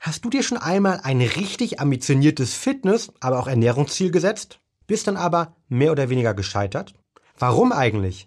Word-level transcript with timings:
Hast 0.00 0.24
du 0.24 0.30
dir 0.30 0.42
schon 0.42 0.56
einmal 0.56 1.00
ein 1.02 1.20
richtig 1.20 1.78
ambitioniertes 1.78 2.54
Fitness, 2.54 3.12
aber 3.20 3.38
auch 3.38 3.46
Ernährungsziel 3.46 4.10
gesetzt? 4.10 4.58
Bist 4.86 5.06
dann 5.06 5.18
aber 5.18 5.54
mehr 5.68 5.92
oder 5.92 6.08
weniger 6.08 6.32
gescheitert? 6.32 6.94
Warum 7.38 7.70
eigentlich? 7.70 8.26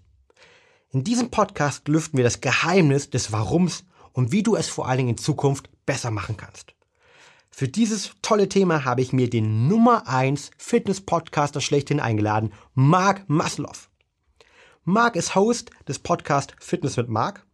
In 0.92 1.04
diesem 1.04 1.32
Podcast 1.32 1.88
lüften 1.88 2.18
wir 2.18 2.24
das 2.24 2.42
Geheimnis 2.42 3.10
des 3.10 3.32
Warums 3.32 3.86
und 4.12 4.32
wie 4.32 4.44
du 4.44 4.56
es 4.56 4.70
vor 4.70 4.88
allen 4.88 4.98
Dingen 5.00 5.10
in 5.10 5.18
Zukunft 5.18 5.68
besser 5.88 6.12
machen 6.12 6.38
kannst. 6.38 6.76
Für 7.50 7.68
dieses 7.68 8.12
tolle 8.22 8.50
Thema 8.50 8.86
habe 8.86 9.02
ich 9.02 9.12
mir 9.12 9.28
den 9.28 9.68
Nummer 9.68 10.08
1 10.08 10.52
Fitness-Podcaster 10.60 11.60
schlechthin 11.60 12.00
eingeladen, 12.00 12.54
Marc 12.76 13.28
Maslow. 13.28 13.74
Marc 14.84 15.16
ist 15.16 15.34
Host 15.34 15.72
des 15.88 15.98
Podcasts 15.98 16.54
Fitness 16.60 16.98
mit 16.98 17.10
Marc 17.10 17.48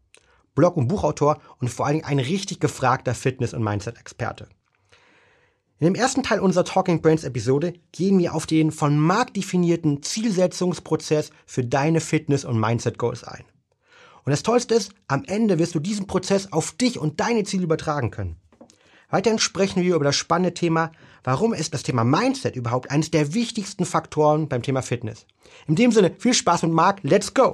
Blog- 0.60 0.76
und 0.76 0.90
Buchautor 0.90 1.40
und 1.62 1.70
vor 1.70 1.86
allen 1.86 1.96
Dingen 1.96 2.06
ein 2.06 2.20
richtig 2.20 2.60
gefragter 2.60 3.16
Fitness- 3.16 3.54
und 3.54 3.64
Mindset-Experte. 3.64 4.50
In 5.80 5.86
dem 5.86 5.96
ersten 5.96 6.22
Teil 6.22 6.42
unserer 6.42 6.66
Talking 6.66 7.02
Brains 7.02 7.24
Episode 7.24 7.72
gehen 7.94 8.20
wir 8.20 8.36
auf 8.36 8.46
den 8.46 8.74
von 8.74 9.00
Marc 9.00 9.34
definierten 9.34 10.04
Zielsetzungsprozess 10.04 11.30
für 11.46 11.64
deine 11.64 12.02
Fitness- 12.02 12.44
und 12.44 12.60
Mindset-Goals 12.60 13.24
ein. 13.24 13.46
Und 14.26 14.32
das 14.32 14.44
Tollste 14.44 14.76
ist, 14.76 14.92
am 15.08 15.24
Ende 15.28 15.60
wirst 15.60 15.76
du 15.76 15.80
diesen 15.80 16.08
Prozess 16.08 16.52
auf 16.52 16.74
dich 16.74 17.00
und 17.00 17.22
deine 17.22 17.46
Ziele 17.46 17.64
übertragen 17.64 18.12
können. 18.12 18.36
Weiterhin 19.10 19.40
sprechen 19.40 19.82
wir 19.82 19.96
über 19.96 20.04
das 20.04 20.18
spannende 20.18 20.54
Thema, 20.54 20.92
warum 21.24 21.54
ist 21.54 21.74
das 21.74 21.84
Thema 21.84 22.04
Mindset 22.04 22.58
überhaupt 22.58 22.92
eines 22.92 23.12
der 23.12 23.34
wichtigsten 23.34 23.86
Faktoren 23.86 24.50
beim 24.50 24.62
Thema 24.62 24.82
Fitness. 24.82 25.26
In 25.68 25.78
dem 25.78 25.94
Sinne, 25.94 26.12
viel 26.20 26.34
Spaß 26.34 26.64
mit 26.64 26.74
Marc, 26.74 27.00
let's 27.04 27.34
go! 27.34 27.54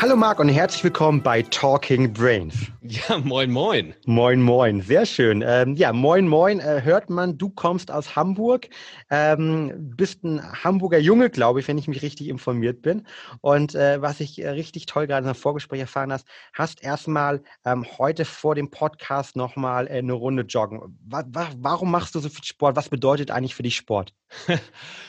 Hallo 0.00 0.14
Marc 0.14 0.38
und 0.38 0.48
herzlich 0.48 0.84
willkommen 0.84 1.24
bei 1.24 1.42
Talking 1.42 2.12
Brains. 2.12 2.54
Ja, 2.82 3.18
moin, 3.18 3.50
moin. 3.50 3.94
Moin, 4.06 4.40
moin, 4.40 4.80
sehr 4.80 5.04
schön. 5.04 5.42
Ähm, 5.44 5.74
ja, 5.74 5.92
moin, 5.92 6.28
moin, 6.28 6.60
äh, 6.60 6.82
hört 6.84 7.10
man, 7.10 7.36
du 7.36 7.50
kommst 7.50 7.90
aus 7.90 8.14
Hamburg, 8.14 8.68
ähm, 9.10 9.72
bist 9.96 10.22
ein 10.22 10.40
Hamburger 10.62 11.00
Junge, 11.00 11.30
glaube 11.30 11.58
ich, 11.58 11.66
wenn 11.66 11.78
ich 11.78 11.88
mich 11.88 12.02
richtig 12.02 12.28
informiert 12.28 12.80
bin. 12.80 13.08
Und 13.40 13.74
äh, 13.74 14.00
was 14.00 14.20
ich 14.20 14.40
äh, 14.40 14.50
richtig 14.50 14.86
toll 14.86 15.08
gerade 15.08 15.24
in 15.24 15.32
der 15.32 15.34
Vorgespräch 15.34 15.80
erfahren 15.80 16.12
hast, 16.12 16.28
hast 16.52 16.80
erstmal 16.80 17.42
ähm, 17.64 17.84
heute 17.98 18.24
vor 18.24 18.54
dem 18.54 18.70
Podcast 18.70 19.34
nochmal 19.34 19.88
äh, 19.88 19.98
eine 19.98 20.12
Runde 20.12 20.42
joggen. 20.42 20.96
Wa 21.08 21.24
wa 21.26 21.48
warum 21.56 21.90
machst 21.90 22.14
du 22.14 22.20
so 22.20 22.28
viel 22.28 22.44
Sport? 22.44 22.76
Was 22.76 22.88
bedeutet 22.88 23.32
eigentlich 23.32 23.56
für 23.56 23.64
dich 23.64 23.74
Sport? 23.74 24.14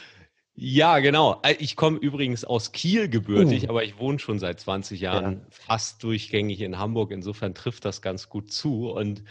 Ja, 0.62 1.00
genau. 1.00 1.40
Äh, 1.44 1.56
ich 1.60 1.78
komme 1.78 1.98
übrigens 2.00 2.44
aus 2.44 2.74
Kiel 2.74 3.08
gebürtig, 3.08 3.64
uh. 3.64 3.70
aber 3.70 3.86
ich 3.86 3.98
wohne 3.98 4.20
schon 4.20 4.40
seit 4.40 4.60
20 4.60 5.00
Jahren 5.00 5.34
ja. 5.34 5.42
fast 5.50 6.04
durchgängig 6.04 6.60
in 6.60 6.78
Hamburg. 6.78 7.12
Insofern 7.12 7.56
trifft 7.56 7.86
das 7.86 8.02
ganz 8.02 8.28
gut 8.28 8.52
zu. 8.52 8.90
Und 8.90 9.24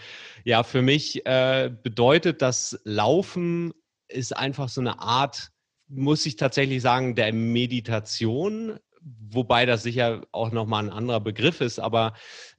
ja, 0.45 0.63
für 0.63 0.81
mich 0.81 1.27
äh, 1.27 1.71
bedeutet 1.83 2.41
das 2.41 2.81
Laufen 2.85 3.75
ist 4.09 4.35
einfach 4.35 4.71
so 4.71 4.81
eine 4.81 5.01
Art, 5.01 5.51
muss 5.87 6.25
ich 6.25 6.37
tatsächlich 6.37 6.81
sagen, 6.81 7.15
der 7.15 7.35
Meditation, 7.35 8.79
wobei 9.03 9.67
das 9.67 9.83
sicher 9.83 10.23
auch 10.33 10.51
nochmal 10.51 10.85
ein 10.85 10.91
anderer 10.91 11.21
Begriff 11.21 11.61
ist, 11.61 11.79
aber 11.79 12.15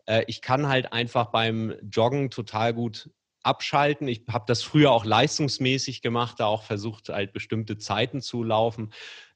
äh, 0.05 0.23
ich 0.27 0.41
kann 0.41 0.67
halt 0.67 0.93
einfach 0.93 1.31
beim 1.31 1.73
Joggen 1.89 2.29
total 2.29 2.75
gut 2.75 3.09
abschalten. 3.43 4.07
Ich 4.07 4.23
habe 4.31 4.45
das 4.47 4.63
früher 4.63 4.91
auch 4.91 5.05
leistungsmäßig 5.05 6.01
gemacht, 6.01 6.39
da 6.39 6.45
auch 6.45 6.63
versucht, 6.63 7.09
halt 7.09 7.33
bestimmte 7.33 7.77
Zeiten 7.77 8.21
zu 8.21 8.43
laufen. 8.43 8.91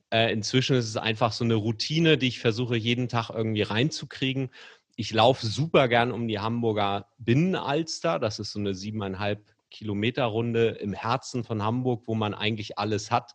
Äh, 0.10 0.32
inzwischen 0.32 0.76
ist 0.76 0.88
es 0.88 0.98
einfach 0.98 1.32
so 1.32 1.44
eine 1.44 1.56
Routine, 1.56 2.18
die 2.18 2.28
ich 2.28 2.40
versuche, 2.40 2.76
jeden 2.76 3.08
Tag 3.08 3.30
irgendwie 3.30 3.64
reinzukriegen. 3.64 4.52
Ich 4.96 5.12
laufe 5.12 5.46
super 5.46 5.88
gern 5.88 6.12
um 6.12 6.28
die 6.28 6.40
Hamburger 6.40 7.08
Binnenalster. 7.18 8.20
Das 8.20 8.40
ist 8.40 8.52
so 8.52 8.60
eine 8.60 8.76
siebeneinhalb 8.76 9.44
Kilometer 9.72 10.26
Runde 10.26 10.70
im 10.70 10.94
Herzen 10.94 11.44
von 11.44 11.64
Hamburg, 11.64 12.04
wo 12.06 12.14
man 12.14 12.36
eigentlich 12.36 12.78
alles 12.78 13.10
hat. 13.10 13.34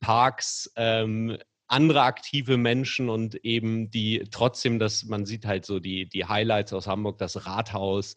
Parks, 0.00 0.70
ähm, 0.76 1.38
andere 1.66 2.02
aktive 2.02 2.56
Menschen 2.56 3.08
und 3.08 3.36
eben 3.44 3.90
die 3.90 4.24
trotzdem, 4.30 4.78
dass 4.78 5.04
man 5.04 5.26
sieht 5.26 5.44
halt 5.44 5.66
so 5.66 5.80
die, 5.80 6.08
die 6.08 6.24
Highlights 6.24 6.72
aus 6.72 6.86
Hamburg, 6.86 7.18
das 7.18 7.46
Rathaus, 7.46 8.16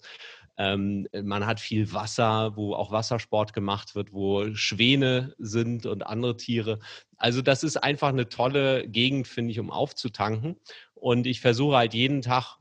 ähm, 0.57 1.07
man 1.23 1.45
hat 1.45 1.59
viel 1.59 1.93
Wasser, 1.93 2.55
wo 2.55 2.73
auch 2.73 2.91
Wassersport 2.91 3.53
gemacht 3.53 3.95
wird, 3.95 4.13
wo 4.13 4.53
Schwäne 4.53 5.33
sind 5.37 5.85
und 5.85 6.05
andere 6.05 6.37
Tiere. 6.37 6.79
Also 7.17 7.41
das 7.41 7.63
ist 7.63 7.77
einfach 7.77 8.09
eine 8.09 8.29
tolle 8.29 8.87
Gegend, 8.87 9.27
finde 9.27 9.51
ich, 9.51 9.59
um 9.59 9.71
aufzutanken. 9.71 10.57
Und 10.93 11.25
ich 11.27 11.41
versuche 11.41 11.77
halt 11.77 11.93
jeden 11.93 12.21
Tag 12.21 12.57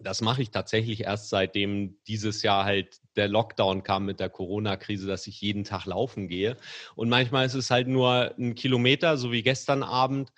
das 0.00 0.20
mache 0.20 0.42
ich 0.42 0.50
tatsächlich 0.50 1.02
erst 1.02 1.28
seitdem 1.28 1.96
dieses 2.06 2.42
Jahr 2.42 2.64
halt 2.64 3.00
der 3.16 3.28
Lockdown 3.28 3.82
kam 3.82 4.06
mit 4.06 4.20
der 4.20 4.30
Corona-Krise, 4.30 5.06
dass 5.06 5.26
ich 5.26 5.40
jeden 5.40 5.64
Tag 5.64 5.84
laufen 5.84 6.28
gehe. 6.28 6.56
Und 6.94 7.08
manchmal 7.08 7.44
ist 7.46 7.54
es 7.54 7.70
halt 7.70 7.88
nur 7.88 8.34
ein 8.38 8.54
Kilometer, 8.54 9.16
so 9.16 9.32
wie 9.32 9.42
gestern 9.42 9.82
Abend. 9.82 10.32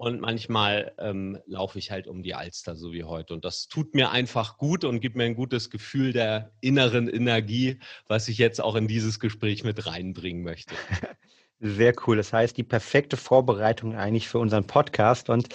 Und 0.00 0.22
manchmal 0.22 0.94
ähm, 0.96 1.38
laufe 1.44 1.78
ich 1.78 1.90
halt 1.90 2.06
um 2.06 2.22
die 2.22 2.34
Alster, 2.34 2.74
so 2.74 2.94
wie 2.94 3.04
heute. 3.04 3.34
Und 3.34 3.44
das 3.44 3.68
tut 3.68 3.94
mir 3.94 4.10
einfach 4.10 4.56
gut 4.56 4.82
und 4.82 5.00
gibt 5.00 5.14
mir 5.14 5.24
ein 5.24 5.34
gutes 5.34 5.68
Gefühl 5.68 6.14
der 6.14 6.52
inneren 6.62 7.06
Energie, 7.06 7.78
was 8.08 8.26
ich 8.28 8.38
jetzt 8.38 8.62
auch 8.62 8.76
in 8.76 8.88
dieses 8.88 9.20
Gespräch 9.20 9.62
mit 9.62 9.84
reinbringen 9.84 10.42
möchte. 10.42 10.74
Sehr 11.60 11.92
cool. 12.06 12.16
Das 12.16 12.32
heißt, 12.32 12.56
die 12.56 12.62
perfekte 12.62 13.18
Vorbereitung 13.18 13.94
eigentlich 13.94 14.26
für 14.26 14.38
unseren 14.38 14.66
Podcast. 14.66 15.28
Und 15.28 15.48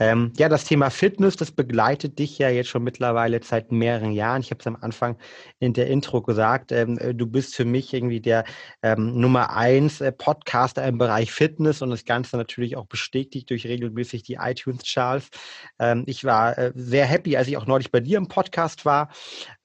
ähm, 0.00 0.32
ja, 0.36 0.48
das 0.48 0.64
Thema 0.64 0.90
Fitness, 0.90 1.36
das 1.36 1.50
begleitet 1.50 2.18
dich 2.18 2.38
ja 2.38 2.48
jetzt 2.48 2.68
schon 2.68 2.84
mittlerweile 2.84 3.42
seit 3.42 3.72
mehreren 3.72 4.12
Jahren. 4.12 4.42
Ich 4.42 4.50
habe 4.50 4.60
es 4.60 4.66
am 4.66 4.76
Anfang 4.80 5.16
in 5.58 5.72
der 5.72 5.88
Intro 5.88 6.22
gesagt. 6.22 6.70
Ähm, 6.70 6.98
äh, 6.98 7.14
du 7.14 7.26
bist 7.26 7.56
für 7.56 7.64
mich 7.64 7.92
irgendwie 7.92 8.20
der 8.20 8.44
ähm, 8.82 9.18
Nummer 9.20 9.56
eins 9.56 10.00
äh, 10.00 10.12
Podcaster 10.12 10.86
im 10.86 10.98
Bereich 10.98 11.32
Fitness 11.32 11.82
und 11.82 11.90
das 11.90 12.04
Ganze 12.04 12.36
natürlich 12.36 12.76
auch 12.76 12.86
bestätigt 12.86 13.50
durch 13.50 13.66
regelmäßig 13.66 14.22
die 14.22 14.34
iTunes-Charts. 14.34 15.30
Ähm, 15.80 16.04
ich 16.06 16.24
war 16.24 16.56
äh, 16.56 16.72
sehr 16.76 17.06
happy, 17.06 17.36
als 17.36 17.48
ich 17.48 17.56
auch 17.56 17.66
neulich 17.66 17.90
bei 17.90 18.00
dir 18.00 18.18
im 18.18 18.28
Podcast 18.28 18.84
war, 18.84 19.10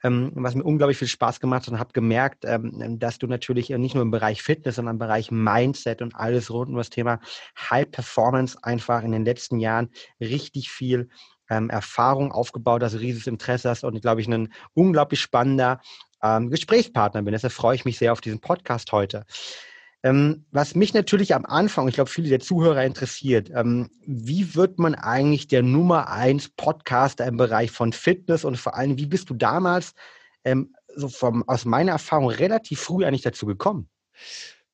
ähm, 0.04 0.32
was 0.34 0.56
mir 0.56 0.64
unglaublich 0.64 0.98
viel 0.98 1.08
Spaß 1.08 1.40
gemacht 1.42 1.68
hat 1.68 1.74
und 1.74 1.80
habe 1.80 1.94
gemerkt, 1.94 2.44
ähm, 2.46 2.98
dass 2.98 3.20
du 3.20 3.28
natürlich 3.28 3.70
nicht 3.70 3.94
nur 3.94 4.02
im 4.02 4.12
Bereich 4.12 4.42
Fitness, 4.42 4.76
sondern 4.76 4.96
im 4.96 5.00
Bereich 5.00 5.30
Mindset 5.30 6.02
und 6.02 6.16
alles 6.16 6.50
rund 6.50 6.70
um 6.70 6.78
das 6.78 6.90
Thema 6.90 7.20
High 7.70 7.90
Performance 7.92 8.58
einfach 8.64 9.04
in 9.04 9.12
den 9.12 9.26
letzten 9.26 9.60
Jahren 9.60 9.90
richtig 10.24 10.70
viel 10.70 11.10
ähm, 11.50 11.70
Erfahrung 11.70 12.32
aufgebaut 12.32 12.84
hast, 12.84 12.96
riesiges 12.96 13.28
Interesse 13.28 13.70
hast 13.70 13.84
und, 13.84 14.02
glaube 14.02 14.22
ich, 14.22 14.28
ein 14.28 14.54
unglaublich 14.74 15.22
spannender 15.22 15.82
ähm, 16.22 16.50
Gesprächspartner 16.50 17.22
bin. 17.22 17.34
Deshalb 17.34 17.54
freue 17.54 17.76
ich 17.76 17.86
mich 17.86 17.98
sehr 17.98 18.12
auf 18.12 18.22
diesen 18.22 18.40
Podcast 18.40 18.92
heute. 18.92 19.26
Ähm, 20.06 20.46
was 20.52 20.76
mich 20.76 20.94
natürlich 20.94 21.34
am 21.34 21.46
Anfang, 21.46 21.88
ich 21.88 21.96
glaube, 21.96 22.10
viele 22.10 22.28
der 22.28 22.42
Zuhörer 22.42 22.84
interessiert, 22.84 23.50
ähm, 23.56 23.90
wie 24.06 24.54
wird 24.54 24.78
man 24.78 24.96
eigentlich 24.96 25.48
der 25.48 25.64
Nummer 25.64 26.10
eins 26.10 26.50
Podcaster 26.50 27.26
im 27.26 27.38
Bereich 27.38 27.72
von 27.72 27.94
Fitness 27.94 28.44
und 28.44 28.58
vor 28.58 28.76
allem, 28.76 28.98
wie 28.98 29.06
bist 29.06 29.30
du 29.30 29.34
damals 29.34 29.94
ähm, 30.44 30.76
so 30.94 31.08
vom, 31.08 31.48
aus 31.48 31.64
meiner 31.64 31.94
Erfahrung 31.94 32.30
relativ 32.30 32.82
früh 32.82 33.06
eigentlich 33.06 33.22
dazu 33.22 33.46
gekommen? 33.46 33.90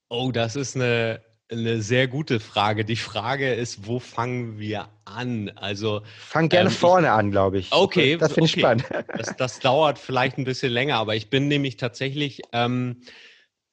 Oh, 0.09 0.31
das 0.31 0.55
ist 0.55 0.75
eine 0.75 1.21
eine 1.51 1.81
sehr 1.81 2.07
gute 2.07 2.39
Frage. 2.39 2.85
Die 2.85 2.95
Frage 2.95 3.53
ist, 3.53 3.87
wo 3.87 3.99
fangen 3.99 4.59
wir 4.59 4.89
an? 5.05 5.49
Also 5.55 6.01
fang 6.19 6.49
gerne 6.49 6.69
ähm, 6.69 6.75
vorne 6.75 7.11
an, 7.11 7.31
glaube 7.31 7.59
ich. 7.59 7.71
Okay, 7.71 8.17
das 8.17 8.33
finde 8.33 8.49
okay. 8.49 8.55
ich 8.55 8.61
spannend. 8.61 8.85
Das, 9.17 9.35
das, 9.35 9.59
dauert 9.59 9.97
vielleicht 9.97 10.37
ein 10.37 10.43
bisschen 10.43 10.71
länger, 10.71 10.97
aber 10.97 11.15
ich 11.15 11.29
bin 11.29 11.47
nämlich 11.47 11.77
tatsächlich, 11.77 12.41
ähm, 12.53 13.01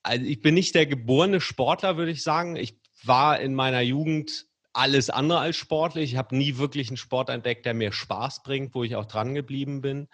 also 0.02 0.24
ich 0.24 0.40
bin 0.40 0.54
nicht 0.54 0.74
der 0.74 0.86
geborene 0.86 1.40
Sportler, 1.40 1.96
würde 1.96 2.12
ich 2.12 2.22
sagen. 2.22 2.56
Ich 2.56 2.78
war 3.04 3.38
in 3.40 3.54
meiner 3.54 3.82
Jugend 3.82 4.46
alles 4.72 5.10
andere 5.10 5.40
als 5.40 5.56
sportlich. 5.56 6.12
Ich 6.12 6.18
habe 6.18 6.36
nie 6.36 6.56
wirklich 6.56 6.88
einen 6.88 6.96
Sport 6.96 7.28
entdeckt, 7.28 7.66
der 7.66 7.74
mir 7.74 7.92
Spaß 7.92 8.42
bringt, 8.42 8.74
wo 8.74 8.84
ich 8.84 8.96
auch 8.96 9.06
dran 9.06 9.34
geblieben 9.34 9.80
bin. 9.80 10.08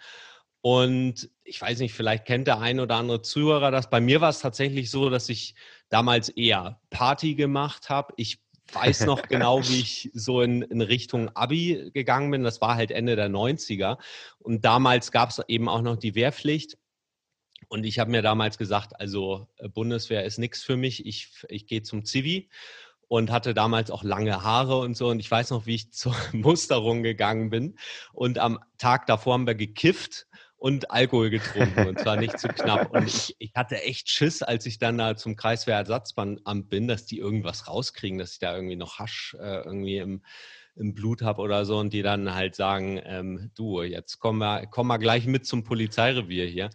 Und 0.61 1.29
ich 1.43 1.61
weiß 1.61 1.79
nicht, 1.79 1.93
vielleicht 1.93 2.25
kennt 2.25 2.47
der 2.47 2.59
ein 2.59 2.79
oder 2.79 2.95
andere 2.95 3.21
Zuhörer 3.21 3.71
das. 3.71 3.89
Bei 3.89 3.99
mir 3.99 4.21
war 4.21 4.29
es 4.29 4.39
tatsächlich 4.39 4.89
so, 4.89 5.09
dass 5.09 5.27
ich 5.27 5.55
damals 5.93 6.29
eher 6.29 6.79
Party 6.89 7.35
gemacht 7.35 7.89
habe. 7.89 8.13
Ich 8.17 8.39
weiß 8.71 9.05
noch 9.05 9.21
genau, 9.29 9.61
wie 9.67 9.79
ich 9.79 10.09
so 10.15 10.41
in, 10.41 10.63
in, 10.63 10.81
Richtung 10.81 11.29
Abi 11.35 11.91
gegangen 11.93 12.31
bin. 12.31 12.43
Das 12.43 12.61
war 12.61 12.75
halt 12.75 12.89
Ende 12.89 13.15
der 13.15 13.29
90er. 13.29 13.99
Und 14.39 14.65
damals 14.65 15.11
gab 15.11 15.29
es 15.29 15.41
eben 15.47 15.69
auch 15.69 15.83
noch 15.83 15.97
die 15.97 16.15
Wehrpflicht. 16.15 16.79
Und 17.67 17.85
ich 17.85 17.99
habe 17.99 18.09
mir 18.09 18.23
damals 18.23 18.57
gesagt, 18.57 18.99
also 18.99 19.47
äh, 19.57 19.69
Bundeswehr 19.69 20.23
ist 20.25 20.39
nichts 20.39 20.63
für 20.63 20.77
mich. 20.77 21.05
Ich, 21.05 21.29
ich 21.47 21.67
gehe 21.67 21.83
zum 21.83 22.05
Zivi. 22.05 22.49
und 23.07 23.29
hatte 23.29 23.53
damals 23.53 23.91
auch 23.91 24.03
lange 24.03 24.41
Haare 24.41 24.79
und 24.79 24.97
so. 24.97 25.09
Und 25.09 25.19
ich 25.19 25.29
weiß 25.29 25.51
noch, 25.51 25.67
wie 25.67 25.75
ich 25.75 25.91
zur 25.93 26.15
Musterung 26.31 27.03
gegangen 27.03 27.51
bin. 27.51 27.77
Und 28.13 28.39
am 28.39 28.57
Tag 28.79 29.05
davor 29.05 29.33
haben 29.33 29.45
wir 29.45 29.53
gekifft 29.53 30.25
und 30.63 30.91
Alkohol 30.91 31.29
getrunken 31.29 31.87
und 31.87 31.99
zwar 31.99 32.15
nicht 32.15 32.39
zu 32.39 32.47
knapp. 32.47 32.89
Und 32.93 33.05
ich, 33.05 33.35
ich 33.37 33.51
hatte 33.53 33.83
echt 33.83 34.09
Schiss, 34.09 34.41
als 34.41 34.65
ich 34.65 34.77
dann 34.77 34.97
da 34.97 35.17
zum 35.17 35.35
Kreiswehrersatzamt 35.35 36.69
bin, 36.69 36.87
dass 36.87 37.05
die 37.05 37.17
irgendwas 37.17 37.67
rauskriegen, 37.67 38.17
dass 38.17 38.31
ich 38.31 38.39
da 38.39 38.55
irgendwie 38.55 38.77
noch 38.77 38.97
Hasch 38.97 39.35
äh, 39.41 39.57
irgendwie 39.57 39.97
im, 39.97 40.23
im 40.77 40.93
Blut 40.93 41.21
habe 41.21 41.41
oder 41.41 41.65
so 41.65 41.77
und 41.79 41.91
die 41.91 42.01
dann 42.01 42.33
halt 42.33 42.55
sagen, 42.55 43.01
ähm, 43.03 43.51
du, 43.55 43.81
jetzt 43.81 44.19
komm 44.19 44.37
mal, 44.37 44.65
komm 44.71 44.87
mal 44.87 44.99
gleich 44.99 45.25
mit 45.25 45.45
zum 45.45 45.65
Polizeirevier 45.65 46.45
hier. 46.45 46.69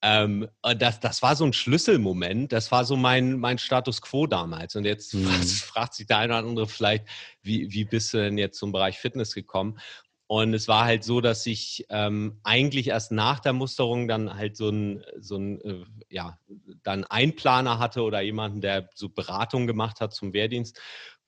Ähm, 0.00 0.46
das, 0.78 1.00
das 1.00 1.20
war 1.20 1.34
so 1.34 1.44
ein 1.44 1.52
Schlüsselmoment, 1.52 2.52
das 2.52 2.70
war 2.70 2.84
so 2.84 2.94
mein, 2.94 3.36
mein 3.40 3.58
Status 3.58 4.00
quo 4.00 4.28
damals. 4.28 4.76
Und 4.76 4.84
jetzt 4.84 5.14
mhm. 5.14 5.24
fragt, 5.24 5.48
fragt, 5.66 5.94
sich 5.94 6.06
der 6.06 6.18
eine 6.18 6.34
oder 6.34 6.46
andere 6.46 6.68
vielleicht, 6.68 7.04
wie, 7.42 7.72
wie 7.72 7.84
bist 7.84 8.14
du 8.14 8.18
denn 8.18 8.38
jetzt 8.38 8.60
zum 8.60 8.70
Bereich 8.70 8.96
Fitness 8.96 9.34
gekommen? 9.34 9.80
Und 10.28 10.52
es 10.52 10.68
war 10.68 10.84
halt 10.84 11.04
so, 11.04 11.22
dass 11.22 11.46
ich 11.46 11.86
ähm, 11.88 12.38
eigentlich 12.44 12.88
erst 12.88 13.12
nach 13.12 13.40
der 13.40 13.54
Musterung 13.54 14.08
dann 14.08 14.34
halt 14.34 14.58
so 14.58 14.68
ein, 14.68 15.02
so 15.18 15.36
ein 15.36 15.60
äh, 15.62 15.84
ja, 16.10 16.38
dann 16.82 17.04
Einplaner 17.04 17.78
hatte 17.78 18.02
oder 18.02 18.20
jemanden, 18.20 18.60
der 18.60 18.90
so 18.94 19.08
Beratung 19.08 19.66
gemacht 19.66 20.02
hat 20.02 20.12
zum 20.12 20.34
Wehrdienst, 20.34 20.78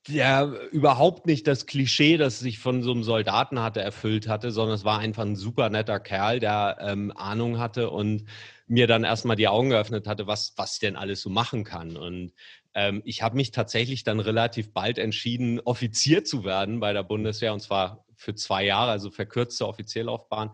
der 0.06 0.52
überhaupt 0.70 1.25
nicht 1.25 1.47
das 1.47 1.64
Klischee, 1.64 2.19
das 2.19 2.41
sich 2.41 2.58
von 2.58 2.82
so 2.82 2.93
einem 2.93 3.02
Soldaten 3.02 3.61
hatte, 3.61 3.81
erfüllt 3.81 4.29
hatte, 4.29 4.50
sondern 4.50 4.75
es 4.75 4.85
war 4.85 4.99
einfach 4.99 5.25
ein 5.25 5.37
super 5.37 5.70
netter 5.70 5.99
Kerl, 5.99 6.38
der 6.38 6.76
ähm, 6.81 7.11
Ahnung 7.17 7.58
hatte 7.58 7.88
und 7.88 8.26
mir 8.67 8.87
dann 8.87 9.05
erstmal 9.05 9.37
die 9.37 9.49
Augen 9.49 9.70
geöffnet 9.70 10.06
hatte, 10.06 10.26
was, 10.26 10.52
was 10.56 10.75
ich 10.75 10.81
denn 10.81 10.97
alles 10.97 11.23
so 11.23 11.31
machen 11.31 11.64
kann. 11.64 11.97
Und 11.97 12.32
ähm, 12.75 13.00
ich 13.06 13.23
habe 13.23 13.37
mich 13.37 13.50
tatsächlich 13.50 14.05
dann 14.05 14.20
relativ 14.20 14.75
bald 14.75 14.99
entschieden, 14.99 15.58
Offizier 15.61 16.23
zu 16.23 16.44
werden 16.44 16.81
bei 16.81 16.93
der 16.93 17.02
Bundeswehr 17.02 17.55
und 17.55 17.61
zwar 17.61 18.05
für 18.21 18.35
zwei 18.35 18.65
Jahre, 18.65 18.91
also 18.91 19.11
verkürzte 19.11 19.67
Offizierlaufbahn. 19.67 20.51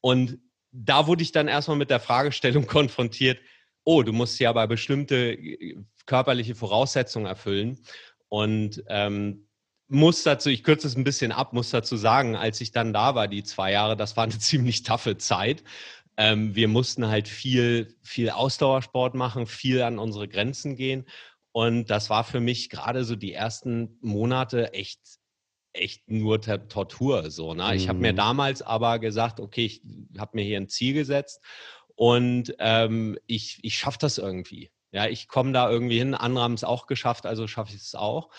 Und 0.00 0.38
da 0.72 1.06
wurde 1.06 1.22
ich 1.22 1.32
dann 1.32 1.48
erstmal 1.48 1.76
mit 1.76 1.90
der 1.90 2.00
Fragestellung 2.00 2.66
konfrontiert, 2.66 3.38
oh, 3.84 4.02
du 4.02 4.12
musst 4.12 4.40
ja 4.40 4.50
aber 4.50 4.66
bestimmte 4.66 5.32
äh, 5.32 5.76
körperliche 6.06 6.54
Voraussetzungen 6.54 7.26
erfüllen. 7.26 7.78
Und 8.28 8.82
ähm, 8.88 9.46
muss 9.88 10.22
dazu, 10.22 10.48
ich 10.48 10.64
kürze 10.64 10.86
es 10.86 10.96
ein 10.96 11.04
bisschen 11.04 11.30
ab, 11.30 11.52
muss 11.52 11.70
dazu 11.70 11.96
sagen, 11.96 12.36
als 12.36 12.60
ich 12.62 12.72
dann 12.72 12.94
da 12.94 13.14
war, 13.14 13.28
die 13.28 13.44
zwei 13.44 13.72
Jahre, 13.72 13.96
das 13.96 14.16
war 14.16 14.24
eine 14.24 14.38
ziemlich 14.38 14.82
taffe 14.82 15.18
Zeit. 15.18 15.62
Ähm, 16.16 16.54
wir 16.54 16.68
mussten 16.68 17.08
halt 17.08 17.28
viel, 17.28 17.94
viel 18.02 18.30
Ausdauersport 18.30 19.14
machen, 19.14 19.46
viel 19.46 19.82
an 19.82 19.98
unsere 19.98 20.26
Grenzen 20.26 20.76
gehen. 20.76 21.04
Und 21.52 21.90
das 21.90 22.08
war 22.08 22.24
für 22.24 22.40
mich 22.40 22.70
gerade 22.70 23.04
so 23.04 23.14
die 23.14 23.32
ersten 23.32 23.98
Monate 24.00 24.72
echt 24.72 25.00
echt 25.74 26.10
nur 26.10 26.40
Tortur. 26.40 27.30
So, 27.30 27.54
ne? 27.54 27.74
Ich 27.74 27.88
habe 27.88 27.98
mir 27.98 28.12
mhm. 28.12 28.16
damals 28.16 28.62
aber 28.62 28.98
gesagt, 28.98 29.40
okay, 29.40 29.66
ich 29.66 29.82
habe 30.18 30.32
mir 30.34 30.44
hier 30.44 30.58
ein 30.58 30.68
Ziel 30.68 30.94
gesetzt 30.94 31.40
und 31.96 32.54
ähm, 32.58 33.18
ich, 33.26 33.58
ich 33.62 33.78
schaffe 33.78 33.98
das 34.00 34.18
irgendwie. 34.18 34.70
Ja, 34.92 35.06
ich 35.06 35.28
komme 35.28 35.52
da 35.52 35.68
irgendwie 35.68 35.98
hin. 35.98 36.14
Andere 36.14 36.44
haben 36.44 36.54
es 36.54 36.64
auch 36.64 36.86
geschafft, 36.86 37.26
also 37.26 37.48
schaffe 37.48 37.74
ich 37.74 37.82
es 37.82 37.94
auch. 37.94 38.30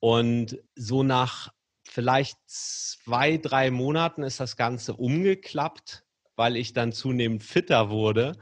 Und 0.00 0.58
so 0.74 1.02
nach 1.02 1.52
vielleicht 1.84 2.38
zwei, 2.46 3.36
drei 3.36 3.70
Monaten 3.70 4.22
ist 4.22 4.40
das 4.40 4.56
Ganze 4.56 4.94
umgeklappt, 4.94 6.04
weil 6.36 6.56
ich 6.56 6.72
dann 6.72 6.92
zunehmend 6.92 7.42
fitter 7.42 7.90
wurde 7.90 8.38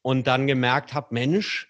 und 0.00 0.26
dann 0.26 0.46
gemerkt 0.46 0.94
habe, 0.94 1.08
Mensch, 1.12 1.68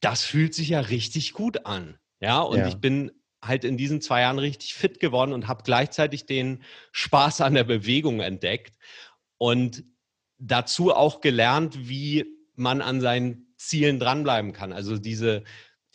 das 0.00 0.24
fühlt 0.24 0.54
sich 0.54 0.70
ja 0.70 0.80
richtig 0.80 1.32
gut 1.32 1.66
an. 1.66 1.98
Ja, 2.20 2.40
und 2.40 2.58
ja. 2.58 2.68
ich 2.68 2.76
bin 2.76 3.12
halt 3.42 3.64
in 3.64 3.76
diesen 3.76 4.00
zwei 4.00 4.20
Jahren 4.20 4.38
richtig 4.38 4.74
fit 4.74 5.00
geworden 5.00 5.32
und 5.32 5.48
habe 5.48 5.64
gleichzeitig 5.64 6.26
den 6.26 6.62
Spaß 6.92 7.40
an 7.40 7.54
der 7.54 7.64
Bewegung 7.64 8.20
entdeckt 8.20 8.76
und 9.38 9.84
dazu 10.38 10.94
auch 10.94 11.20
gelernt, 11.20 11.88
wie 11.88 12.24
man 12.54 12.80
an 12.80 13.00
seinen 13.00 13.54
Zielen 13.56 13.98
dranbleiben 13.98 14.52
kann. 14.52 14.72
Also 14.72 14.98
diese, 14.98 15.42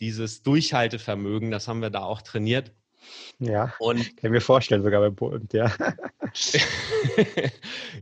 dieses 0.00 0.42
Durchhaltevermögen, 0.42 1.50
das 1.50 1.68
haben 1.68 1.80
wir 1.80 1.90
da 1.90 2.02
auch 2.02 2.22
trainiert. 2.22 2.72
Ja, 3.38 3.72
und 3.78 4.16
kann 4.18 4.32
mir 4.32 4.40
vorstellen, 4.40 4.82
sogar 4.82 5.00
beim 5.00 5.14
Bund, 5.14 5.52
ja. 5.52 5.72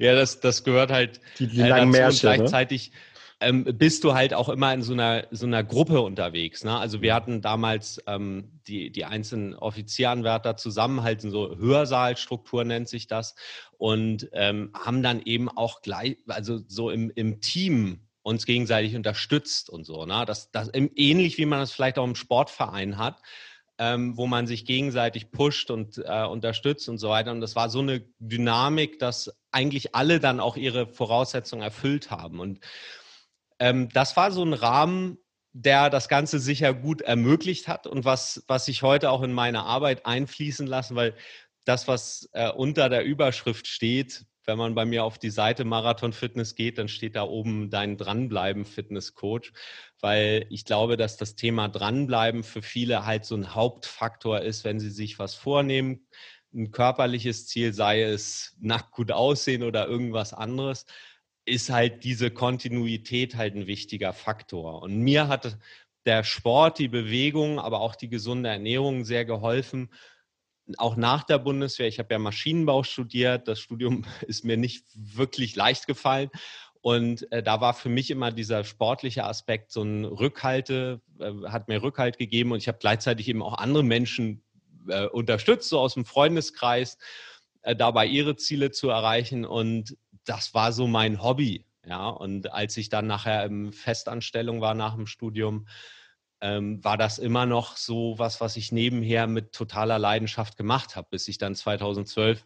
ja, 0.01 0.15
das, 0.15 0.41
das 0.41 0.65
gehört 0.65 0.91
halt 0.91 1.21
die, 1.39 1.47
die 1.47 1.63
langen 1.63 1.93
dazu 1.93 2.03
Märsche, 2.03 2.27
und 2.27 2.33
ne? 2.33 2.39
gleichzeitig 2.39 2.91
ne? 2.91 2.97
Ähm, 3.41 3.65
bist 3.65 4.03
du 4.05 4.15
halt 4.15 4.33
auch 4.33 4.49
immer 4.49 4.73
in 4.73 4.83
so 4.83 4.95
einer, 4.95 5.27
so 5.31 5.47
einer 5.47 5.63
Gruppe 5.63 6.01
unterwegs. 6.01 6.65
Ne? 6.65 6.77
Also 6.77 7.03
wir 7.03 7.15
hatten 7.15 7.43
damals 7.43 8.03
ähm, 8.07 8.61
die, 8.67 8.91
die 8.91 9.05
einzelnen 9.05 9.55
Offizieranwärter 9.55 10.57
zusammenhalten, 10.57 11.31
so 11.31 11.57
Hörsaalstruktur 11.57 12.65
nennt 12.65 12.89
sich 12.89 13.07
das, 13.07 13.35
und 13.79 14.29
ähm, 14.33 14.71
haben 14.75 15.03
dann 15.03 15.21
eben 15.23 15.51
auch 15.51 15.83
gleich, 15.83 16.17
also 16.29 16.61
so 16.67 16.91
im, 16.91 17.13
im 17.15 17.41
Team 17.43 18.01
uns 18.23 18.47
gegenseitig 18.47 18.97
unterstützt 18.97 19.69
und 19.69 19.85
so. 19.85 20.07
Ne? 20.07 20.25
Das, 20.27 20.51
das 20.51 20.71
ähnlich 20.73 21.37
wie 21.37 21.47
man 21.47 21.61
das 21.61 21.73
vielleicht 21.73 21.99
auch 21.99 22.07
im 22.07 22.17
Sportverein 22.17 22.99
hat. 22.99 23.21
Ähm, 23.79 24.17
wo 24.17 24.27
man 24.27 24.47
sich 24.47 24.65
gegenseitig 24.65 25.31
pusht 25.31 25.71
und 25.71 25.99
äh, 26.03 26.25
unterstützt 26.25 26.89
und 26.89 26.97
so 26.97 27.11
weiter. 27.11 27.31
Und 27.31 27.43
das 27.43 27.57
war 27.57 27.69
so 27.69 27.81
eine 27.81 28.07
Dynamik, 28.19 28.99
dass 28.99 29.37
eigentlich 29.51 29.95
alle 29.95 30.19
dann 30.19 30.41
auch 30.41 30.57
ihre 30.57 30.87
Voraussetzungen 30.87 31.63
erfüllt 31.63 32.11
haben. 32.11 32.41
Und 32.41 32.61
ähm, 33.59 33.89
das 33.91 34.17
war 34.17 34.31
so 34.31 34.45
ein 34.45 34.53
Rahmen, 34.53 35.19
der 35.53 35.89
das 35.89 36.09
Ganze 36.09 36.39
sicher 36.39 36.75
gut 36.75 37.01
ermöglicht 37.01 37.67
hat 37.67 37.87
und 37.87 38.05
was, 38.05 38.45
was 38.47 38.69
ich 38.69 38.83
heute 38.83 39.11
auch 39.11 39.23
in 39.23 39.33
meine 39.33 39.63
Arbeit 39.63 40.05
einfließen 40.05 40.67
lassen, 40.67 40.97
weil 40.97 41.15
das, 41.65 41.89
was 41.89 42.29
äh, 42.33 42.51
unter 42.51 42.89
der 42.89 43.05
Überschrift 43.05 43.67
steht, 43.67 44.27
wenn 44.45 44.59
man 44.59 44.75
bei 44.75 44.85
mir 44.85 45.03
auf 45.03 45.19
die 45.19 45.31
Seite 45.31 45.65
Marathon 45.65 46.13
Fitness 46.13 46.55
geht, 46.55 46.79
dann 46.79 46.89
steht 46.89 47.17
da 47.17 47.25
oben 47.25 47.69
dein 47.71 47.97
Dranbleiben 47.97 48.65
Fitness 48.65 49.15
Coach, 49.15 49.53
weil 50.01 50.47
ich 50.51 50.65
glaube, 50.65 50.97
dass 50.97 51.17
das 51.17 51.35
Thema 51.35 51.69
Dranbleiben 51.69 52.45
für 52.45 52.63
viele 52.63 53.05
halt 53.05 53.25
so 53.25 53.35
ein 53.35 53.55
Hauptfaktor 53.55 54.41
ist, 54.41 54.65
wenn 54.65 54.79
sie 54.79 54.91
sich 54.91 55.19
was 55.19 55.35
vornehmen, 55.35 56.07
ein 56.55 56.71
körperliches 56.71 57.47
Ziel, 57.49 57.73
sei 57.75 58.03
es 58.03 58.57
nackt 58.61 58.93
gut 58.93 59.11
aussehen 59.11 59.63
oder 59.63 59.89
irgendwas 59.89 60.33
anderes, 60.33 60.87
ist 61.47 61.71
halt 61.71 62.05
diese 62.05 62.31
Kontinuität 62.31 63.37
halt 63.37 63.55
ein 63.55 63.67
wichtiger 63.67 64.13
Faktor. 64.13 64.83
Und 64.83 64.99
mir 64.99 65.29
hat 65.29 65.57
der 66.05 66.25
Sport, 66.25 66.79
die 66.79 66.89
Bewegung, 66.89 67.59
aber 67.59 67.81
auch 67.81 67.97
die 67.97 68.09
gesunde 68.09 68.49
Ernährung 68.49 69.05
sehr 69.05 69.25
geholfen. 69.25 69.91
Auch 70.79 70.97
nach 70.97 71.23
der 71.23 71.39
Bundeswehr. 71.39 71.87
Ich 71.87 71.99
habe 71.99 72.13
ja 72.13 72.19
Maschinenbau 72.19 72.83
studiert. 72.83 73.47
Das 73.49 73.61
Studium 73.61 74.05
ist 74.27 74.45
mir 74.45 74.57
nicht 74.57 74.85
wirklich 74.95 75.55
leicht 75.57 75.87
gefallen. 75.87 76.31
Und 76.81 77.31
äh, 77.33 77.43
da 77.43 77.61
war 77.61 77.75
für 77.75 77.89
mich 77.89 78.11
immer 78.11 78.31
dieser 78.31 78.63
sportliche 78.63 79.25
Aspekt 79.25 79.73
so 79.73 79.83
ein 79.83 80.05
Rückhalte, 80.05 81.01
äh, 81.19 81.33
hat 81.49 81.69
mir 81.69 81.83
Rückhalt 81.83 82.19
gegeben. 82.19 82.53
Und 82.53 82.59
ich 82.59 82.69
habe 82.69 82.79
gleichzeitig 82.79 83.29
eben 83.29 83.43
auch 83.43 83.59
andere 83.59 83.83
Menschen 83.83 84.45
äh, 84.89 85.07
unterstützt, 85.07 85.69
so 85.69 85.81
aus 85.81 85.95
dem 85.95 86.05
Freundeskreis, 86.05 86.99
äh, 87.63 87.75
dabei 87.75 88.07
ihre 88.07 88.37
Ziele 88.37 88.71
zu 88.71 88.89
erreichen. 88.89 89.45
Und 89.45 89.97
das 90.27 90.55
war 90.55 90.73
so 90.73 90.87
mein 90.87 91.23
Hobby. 91.23 91.65
Ja, 91.85 92.09
und 92.09 92.53
als 92.53 92.77
ich 92.77 92.89
dann 92.89 93.07
nachher 93.07 93.45
in 93.45 93.73
Festanstellung 93.73 94.61
war 94.61 94.75
nach 94.75 94.97
dem 94.97 95.07
Studium, 95.07 95.69
ähm, 96.41 96.83
war 96.85 96.99
das 96.99 97.19
immer 97.19 97.47
noch 97.47 97.77
so 97.77 98.19
was, 98.19 98.41
was 98.41 98.57
ich 98.57 98.73
nebenher 98.73 99.27
mit 99.27 99.53
totaler 99.53 99.99
Leidenschaft 99.99 100.57
gemacht 100.57 100.97
habe, 100.97 101.09
bis 101.11 101.29
ich 101.29 101.39
dann 101.39 101.55
2012 101.55 102.45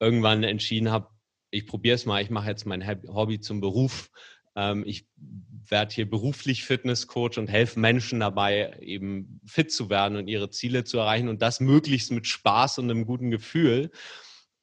irgendwann 0.00 0.44
entschieden 0.44 0.90
habe, 0.90 1.08
ich 1.50 1.66
probiere 1.66 1.96
es 1.96 2.06
mal, 2.06 2.22
ich 2.22 2.30
mache 2.30 2.48
jetzt 2.48 2.66
mein 2.66 2.86
Hobby 3.08 3.40
zum 3.40 3.60
Beruf. 3.60 4.10
Ähm, 4.54 4.84
ich 4.86 5.06
werde 5.68 5.94
hier 5.94 6.08
beruflich 6.08 6.64
Fitnesscoach 6.64 7.38
und 7.38 7.48
helfe 7.48 7.80
Menschen 7.80 8.20
dabei, 8.20 8.76
eben 8.80 9.40
fit 9.46 9.72
zu 9.72 9.90
werden 9.90 10.16
und 10.16 10.28
ihre 10.28 10.50
Ziele 10.50 10.84
zu 10.84 10.98
erreichen 10.98 11.28
und 11.28 11.42
das 11.42 11.60
möglichst 11.60 12.10
mit 12.12 12.26
Spaß 12.26 12.78
und 12.78 12.90
einem 12.90 13.06
guten 13.06 13.30
Gefühl. 13.30 13.90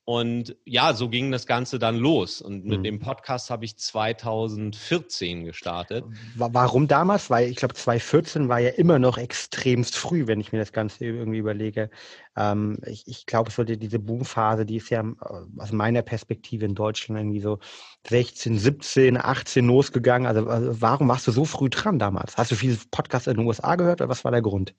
Und 0.07 0.55
ja, 0.65 0.93
so 0.93 1.09
ging 1.09 1.31
das 1.31 1.47
Ganze 1.47 1.79
dann 1.79 1.97
los. 1.97 2.39
Und 2.39 2.63
mit 2.63 2.79
mhm. 2.79 2.83
dem 2.83 2.99
Podcast 2.99 3.49
habe 3.49 3.65
ich 3.65 3.75
2014 3.75 5.45
gestartet. 5.45 6.05
Warum 6.35 6.87
damals? 6.87 7.31
Weil 7.31 7.49
ich 7.49 7.55
glaube, 7.55 7.73
2014 7.73 8.47
war 8.47 8.59
ja 8.59 8.69
immer 8.69 8.99
noch 8.99 9.17
extremst 9.17 9.97
früh, 9.97 10.27
wenn 10.27 10.39
ich 10.39 10.51
mir 10.51 10.59
das 10.59 10.71
Ganze 10.71 11.05
irgendwie 11.05 11.39
überlege. 11.39 11.89
Ähm, 12.37 12.77
ich, 12.85 13.07
ich 13.07 13.25
glaube, 13.25 13.49
so 13.49 13.63
die, 13.63 13.79
diese 13.79 13.97
Boomphase, 13.97 14.67
die 14.67 14.75
ist 14.75 14.91
ja 14.91 15.01
äh, 15.01 15.13
aus 15.57 15.71
meiner 15.71 16.03
Perspektive 16.03 16.65
in 16.65 16.75
Deutschland 16.75 17.19
irgendwie 17.19 17.41
so 17.41 17.57
16, 18.07 18.59
17, 18.59 19.17
18 19.17 19.65
losgegangen. 19.65 20.27
Also, 20.27 20.47
also 20.47 20.81
warum 20.81 21.07
warst 21.07 21.25
du 21.25 21.31
so 21.31 21.45
früh 21.45 21.71
dran 21.71 21.97
damals? 21.97 22.37
Hast 22.37 22.51
du 22.51 22.55
viele 22.55 22.77
Podcasts 22.91 23.25
in 23.25 23.37
den 23.37 23.47
USA 23.47 23.75
gehört 23.75 24.01
oder 24.01 24.09
was 24.09 24.23
war 24.23 24.31
der 24.31 24.43
Grund? 24.43 24.75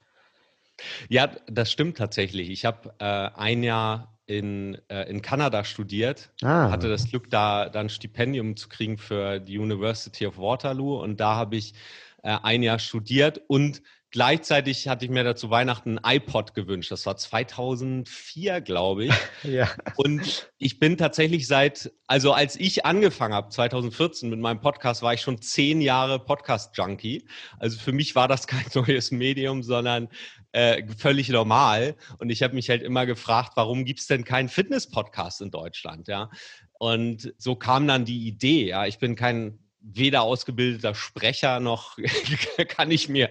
Ja, 1.09 1.31
das 1.49 1.73
stimmt 1.73 1.97
tatsächlich. 1.97 2.49
Ich 2.51 2.65
habe 2.65 2.95
äh, 3.01 3.31
ein 3.35 3.65
Jahr 3.65 4.16
in, 4.27 4.79
äh, 4.89 5.09
in 5.09 5.23
Kanada 5.23 5.65
studiert, 5.65 6.31
ah. 6.43 6.71
hatte 6.71 6.89
das 6.89 7.09
Glück, 7.09 7.31
da 7.31 7.69
dann 7.69 7.89
Stipendium 7.89 8.57
zu 8.57 8.69
kriegen 8.69 8.99
für 8.99 9.39
die 9.39 9.59
University 9.59 10.27
of 10.27 10.39
Waterloo 10.39 11.01
und 11.01 11.21
da 11.21 11.37
habe 11.37 11.57
ich 11.57 11.75
äh, 12.23 12.37
ein 12.43 12.63
Jahr 12.63 12.79
studiert 12.79 13.41
und 13.47 13.83
gleichzeitig 14.11 14.89
hatte 14.89 15.05
ich 15.05 15.11
mir 15.11 15.25
dazu 15.25 15.51
Weihnachten 15.51 15.99
ein 15.99 16.17
iPod 16.17 16.55
gewünscht. 16.55 16.91
Das 16.91 17.07
war 17.07 17.17
2004, 17.17 18.61
glaube 18.63 19.07
ich. 19.07 19.15
ja. 19.43 19.69
Und 19.97 20.51
ich 20.59 20.79
bin 20.79 20.97
tatsächlich 20.97 21.47
seit, 21.47 21.93
also 22.07 22.33
als 22.33 22.57
ich 22.57 22.87
angefangen 22.87 23.35
habe, 23.35 23.51
2014 23.51 24.31
mit 24.31 24.41
meinem 24.41 24.61
Podcast, 24.61 25.03
war 25.03 25.15
ich 25.15 25.21
schon 25.21 25.41
zehn 25.41 25.81
Jahre 25.81 26.19
Podcast-Junkie. 26.19 27.27
Also 27.59 27.79
für 27.79 27.93
mich 27.93 28.15
war 28.15 28.27
das 28.27 28.47
kein 28.47 28.65
neues 28.75 29.11
Medium, 29.11 29.63
sondern 29.63 30.09
äh, 30.53 30.83
völlig 30.97 31.29
normal. 31.29 31.97
Und 32.19 32.31
ich 32.31 32.43
habe 32.43 32.55
mich 32.55 32.71
halt 32.71 32.83
immer 32.83 33.07
gefragt, 33.07 33.53
warum 33.57 33.85
gibt 33.85 34.01
es 34.01 34.07
denn 34.07 34.25
keinen 34.25 34.49
Fitness-Podcast 34.49 35.41
in 35.41 35.51
Deutschland? 35.51 36.09
Ja. 36.09 36.31
Und 36.79 37.35
so 37.39 37.57
kam 37.57 37.87
dann 37.87 38.05
die 38.05 38.27
Idee. 38.27 38.69
Ja, 38.69 38.87
ich 38.87 38.99
bin 38.99 39.17
kein 39.17 39.59
weder 39.89 40.23
ausgebildeter 40.23 40.95
Sprecher 40.95 41.61
noch 41.61 41.97
kann 42.69 42.91
ich 42.91 43.09
mir 43.09 43.31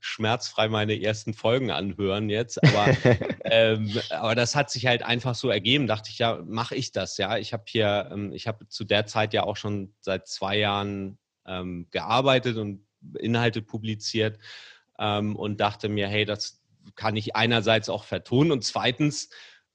schmerzfrei 0.00 0.68
meine 0.68 1.00
ersten 1.02 1.34
Folgen 1.34 1.72
anhören 1.72 2.30
jetzt. 2.30 2.62
Aber, 2.62 2.96
ähm, 3.44 3.92
aber 4.10 4.34
das 4.34 4.54
hat 4.54 4.70
sich 4.70 4.86
halt 4.86 5.02
einfach 5.02 5.34
so 5.34 5.50
ergeben. 5.50 5.86
Dachte 5.86 6.10
ich, 6.10 6.18
ja, 6.18 6.40
mache 6.46 6.76
ich 6.76 6.92
das. 6.92 7.18
Ja, 7.18 7.38
ich 7.38 7.52
habe 7.52 7.64
hier, 7.66 8.08
ähm, 8.12 8.32
ich 8.32 8.46
habe 8.46 8.68
zu 8.68 8.84
der 8.84 9.06
Zeit 9.06 9.34
ja 9.34 9.42
auch 9.42 9.56
schon 9.56 9.94
seit 10.00 10.28
zwei 10.28 10.58
Jahren 10.58 11.18
ähm, 11.44 11.88
gearbeitet 11.90 12.56
und 12.56 12.86
Inhalte 13.18 13.62
publiziert 13.62 14.38
ähm, 14.98 15.36
und 15.36 15.60
dachte 15.60 15.88
mir, 15.88 16.08
hey, 16.08 16.24
das 16.24 16.62
kann 16.94 17.16
ich 17.16 17.34
einerseits 17.34 17.88
auch 17.88 18.04
vertonen 18.04 18.52
und 18.52 18.64
zweitens 18.64 19.28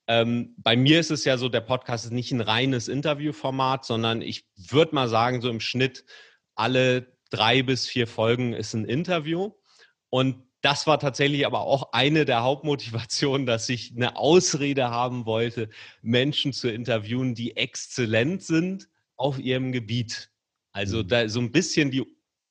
ähm, 0.07 0.55
bei 0.57 0.75
mir 0.75 0.99
ist 0.99 1.11
es 1.11 1.25
ja 1.25 1.37
so, 1.37 1.47
der 1.47 1.61
Podcast 1.61 2.05
ist 2.05 2.11
nicht 2.11 2.31
ein 2.31 2.41
reines 2.41 2.87
Interviewformat, 2.87 3.85
sondern 3.85 4.21
ich 4.21 4.45
würde 4.55 4.95
mal 4.95 5.07
sagen, 5.07 5.41
so 5.41 5.49
im 5.49 5.59
Schnitt 5.59 6.03
alle 6.55 7.15
drei 7.29 7.63
bis 7.63 7.87
vier 7.87 8.07
Folgen 8.07 8.53
ist 8.53 8.73
ein 8.73 8.85
Interview. 8.85 9.51
Und 10.09 10.43
das 10.61 10.85
war 10.85 10.99
tatsächlich 10.99 11.45
aber 11.45 11.61
auch 11.61 11.93
eine 11.93 12.25
der 12.25 12.43
Hauptmotivationen, 12.43 13.45
dass 13.47 13.69
ich 13.69 13.93
eine 13.95 14.17
Ausrede 14.17 14.89
haben 14.89 15.25
wollte, 15.25 15.69
Menschen 16.01 16.53
zu 16.53 16.69
interviewen, 16.69 17.35
die 17.35 17.55
exzellent 17.55 18.43
sind 18.43 18.89
auf 19.15 19.39
ihrem 19.39 19.71
Gebiet. 19.71 20.29
Also 20.71 21.03
mhm. 21.03 21.07
da 21.07 21.29
so 21.29 21.39
ein 21.39 21.51
bisschen 21.51 21.91
die 21.91 22.05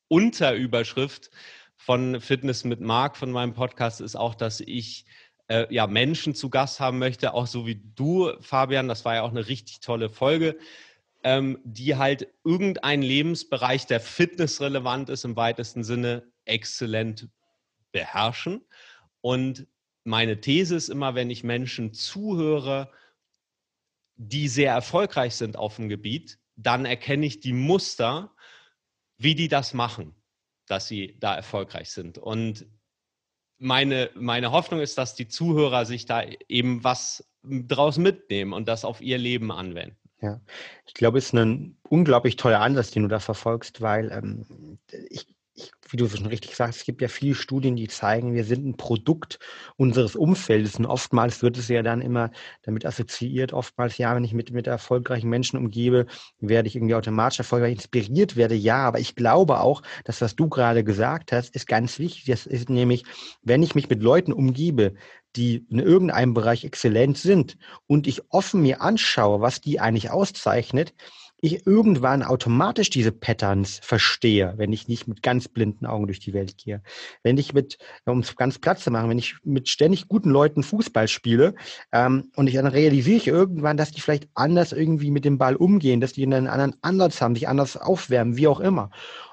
Unterüberschrift 0.09 1.31
von 1.81 2.21
Fitness 2.21 2.65
mit 2.65 2.81
Marc 2.81 3.17
von 3.17 3.33
meinem 3.33 3.55
Podcast 3.55 4.03
ist 4.03 4.15
auch, 4.15 4.35
dass 4.35 4.61
ich 4.61 5.07
äh, 5.49 5.67
ja, 5.75 5.87
Menschen 5.87 6.35
zu 6.35 6.51
Gast 6.51 6.79
haben 6.79 6.99
möchte, 6.99 7.33
auch 7.33 7.47
so 7.47 7.67
wie 7.67 7.81
du, 7.97 8.33
Fabian. 8.41 8.87
Das 8.87 9.07
war 9.07 9.15
ja 9.15 9.23
auch 9.23 9.31
eine 9.31 9.49
richtig 9.49 9.81
tolle 9.81 10.11
Folge, 10.11 10.59
ähm, 11.25 11.59
die 11.65 11.97
halt 11.97 12.29
irgendein 12.45 13.01
Lebensbereich, 13.01 13.87
der 13.87 13.99
fitnessrelevant 13.99 15.09
ist, 15.09 15.25
im 15.25 15.37
weitesten 15.37 15.83
Sinne 15.83 16.31
exzellent 16.45 17.31
beherrschen. 17.93 18.61
Und 19.23 19.67
meine 20.05 20.39
These 20.39 20.77
ist 20.77 20.91
immer, 20.91 21.15
wenn 21.15 21.31
ich 21.31 21.45
Menschen 21.45 21.95
zuhöre, 21.95 22.93
die 24.17 24.49
sehr 24.49 24.75
erfolgreich 24.75 25.35
sind 25.35 25.57
auf 25.57 25.77
dem 25.77 25.89
Gebiet, 25.89 26.39
dann 26.57 26.85
erkenne 26.85 27.25
ich 27.25 27.41
die 27.41 27.55
Muster, 27.55 28.35
wie 29.17 29.35
die 29.35 29.49
das 29.49 29.73
machen, 29.73 30.15
dass 30.71 30.87
sie 30.87 31.17
da 31.19 31.35
erfolgreich 31.35 31.91
sind. 31.91 32.19
Und 32.19 32.67
meine, 33.59 34.11
meine 34.15 34.53
Hoffnung 34.53 34.81
ist, 34.81 34.97
dass 34.99 35.15
die 35.15 35.29
Zuhörer 35.29 35.85
sich 35.85 36.07
da 36.07 36.23
eben 36.49 36.83
was 36.85 37.25
draus 37.43 37.99
mitnehmen 37.99 38.53
und 38.53 38.69
das 38.69 38.85
auf 38.85 39.01
ihr 39.01 39.19
Leben 39.19 39.51
anwenden. 39.53 39.97
Ja, 40.23 40.41
ich 40.87 40.95
glaube, 40.95 41.19
es 41.19 41.27
ist 41.27 41.35
ein 41.35 41.79
unglaublich 41.83 42.37
toller 42.37 42.61
Ansatz, 42.61 42.91
den 42.91 43.05
du 43.05 43.09
da 43.09 43.21
verfolgst, 43.21 43.81
weil 43.81 44.11
ähm, 44.13 44.79
ich 45.09 45.27
ich, 45.61 45.73
wie 45.91 45.97
du 45.97 46.09
schon 46.09 46.27
richtig 46.27 46.57
sagst, 46.57 46.81
es 46.81 46.85
gibt 46.85 47.03
ja 47.03 47.09
viele 47.09 47.35
Studien, 47.35 47.77
die 47.77 47.89
zeigen, 47.89 48.35
wir 48.35 48.45
sind 48.45 48.67
ein 48.67 48.77
Produkt 48.77 49.39
unseres 49.77 50.17
Umfeldes. 50.17 50.77
Und 50.77 50.87
oftmals 50.87 51.43
wird 51.43 51.59
es 51.59 51.69
ja 51.69 51.83
dann 51.83 52.01
immer 52.01 52.31
damit 52.63 52.87
assoziiert, 52.87 53.53
oftmals, 53.53 53.99
ja, 53.99 54.15
wenn 54.15 54.25
ich 54.25 54.33
mit, 54.33 54.51
mit 54.53 54.67
erfolgreichen 54.67 55.29
Menschen 55.29 55.59
umgebe, 55.59 56.07
werde 56.39 56.69
ich 56.69 56.77
irgendwie 56.77 56.95
automatisch 56.95 57.39
erfolgreich 57.39 57.73
inspiriert 57.73 58.37
werde. 58.37 58.55
Ja, 58.55 58.79
aber 58.79 59.01
ich 59.01 59.15
glaube 59.15 59.61
auch, 59.61 59.83
dass 60.05 60.21
was 60.21 60.37
du 60.37 60.49
gerade 60.49 60.85
gesagt 60.85 61.33
hast, 61.33 61.55
ist 61.55 61.67
ganz 61.67 61.99
wichtig. 61.99 62.25
Das 62.27 62.47
ist 62.47 62.71
nämlich, 62.71 63.05
wenn 63.43 63.63
ich 63.63 63.75
mich 63.75 63.89
mit 63.89 64.03
Leuten 64.03 64.33
umgebe, 64.33 64.95
die 65.37 65.67
in 65.71 65.79
irgendeinem 65.79 66.35
Bereich 66.35 66.65
exzellent 66.65 67.19
sind 67.19 67.57
und 67.87 68.07
ich 68.07 68.23
offen 68.31 68.63
mir 68.63 68.83
anschaue, 68.83 69.41
was 69.41 69.61
die 69.61 69.81
eigentlich 69.81 70.11
auszeichnet, 70.11 70.95
ich 71.43 71.67
irgendwann 71.67 72.23
automatisch 72.23 72.91
diese 72.91 73.13
Patterns 73.13 73.81
verstehe, 73.83 74.55
wenn 74.57 74.73
ich 74.73 74.89
nicht 74.89 75.09
mit 75.09 75.23
ganz 75.23 75.49
blinden 75.49 75.87
Augen 75.87 76.07
durch 76.07 76.21
die 76.21 76.35
Welt 76.35 76.57
gehe. 76.59 76.83
Wenn 77.23 77.39
ich 77.39 77.55
mit, 77.55 77.79
um 78.05 78.21
es 78.21 78.37
ganz 78.37 78.59
platt 78.59 78.79
zu 78.79 78.91
machen, 78.91 79.09
wenn 79.09 79.19
ich 79.19 79.37
mit 79.43 79.69
ständig 79.69 80.09
guten 80.09 80.31
Leuten 80.31 80.63
Fußball 80.63 81.09
spiele 81.09 81.55
ähm, 81.93 82.31
und 82.37 82.47
ich 82.47 82.55
dann 82.55 82.67
realisiere 82.67 83.17
ich 83.17 83.27
irgendwann, 83.27 83.77
dass 83.77 83.93
die 83.93 84.01
vielleicht 84.01 84.29
anders 84.35 84.73
irgendwie 84.73 85.11
mit 85.11 85.25
dem 85.25 85.39
Ball 85.39 85.57
umgehen, 85.57 86.01
dass 86.01 86.13
die 86.13 86.25
einen 86.25 86.47
anderen 86.47 86.77
Ansatz 86.83 87.21
haben, 87.21 87.35
sich 87.35 87.49
anders 87.49 87.77
aufwärmen, 87.77 88.37
wie 88.37 88.49
auch 88.49 88.61
immer 88.61 88.91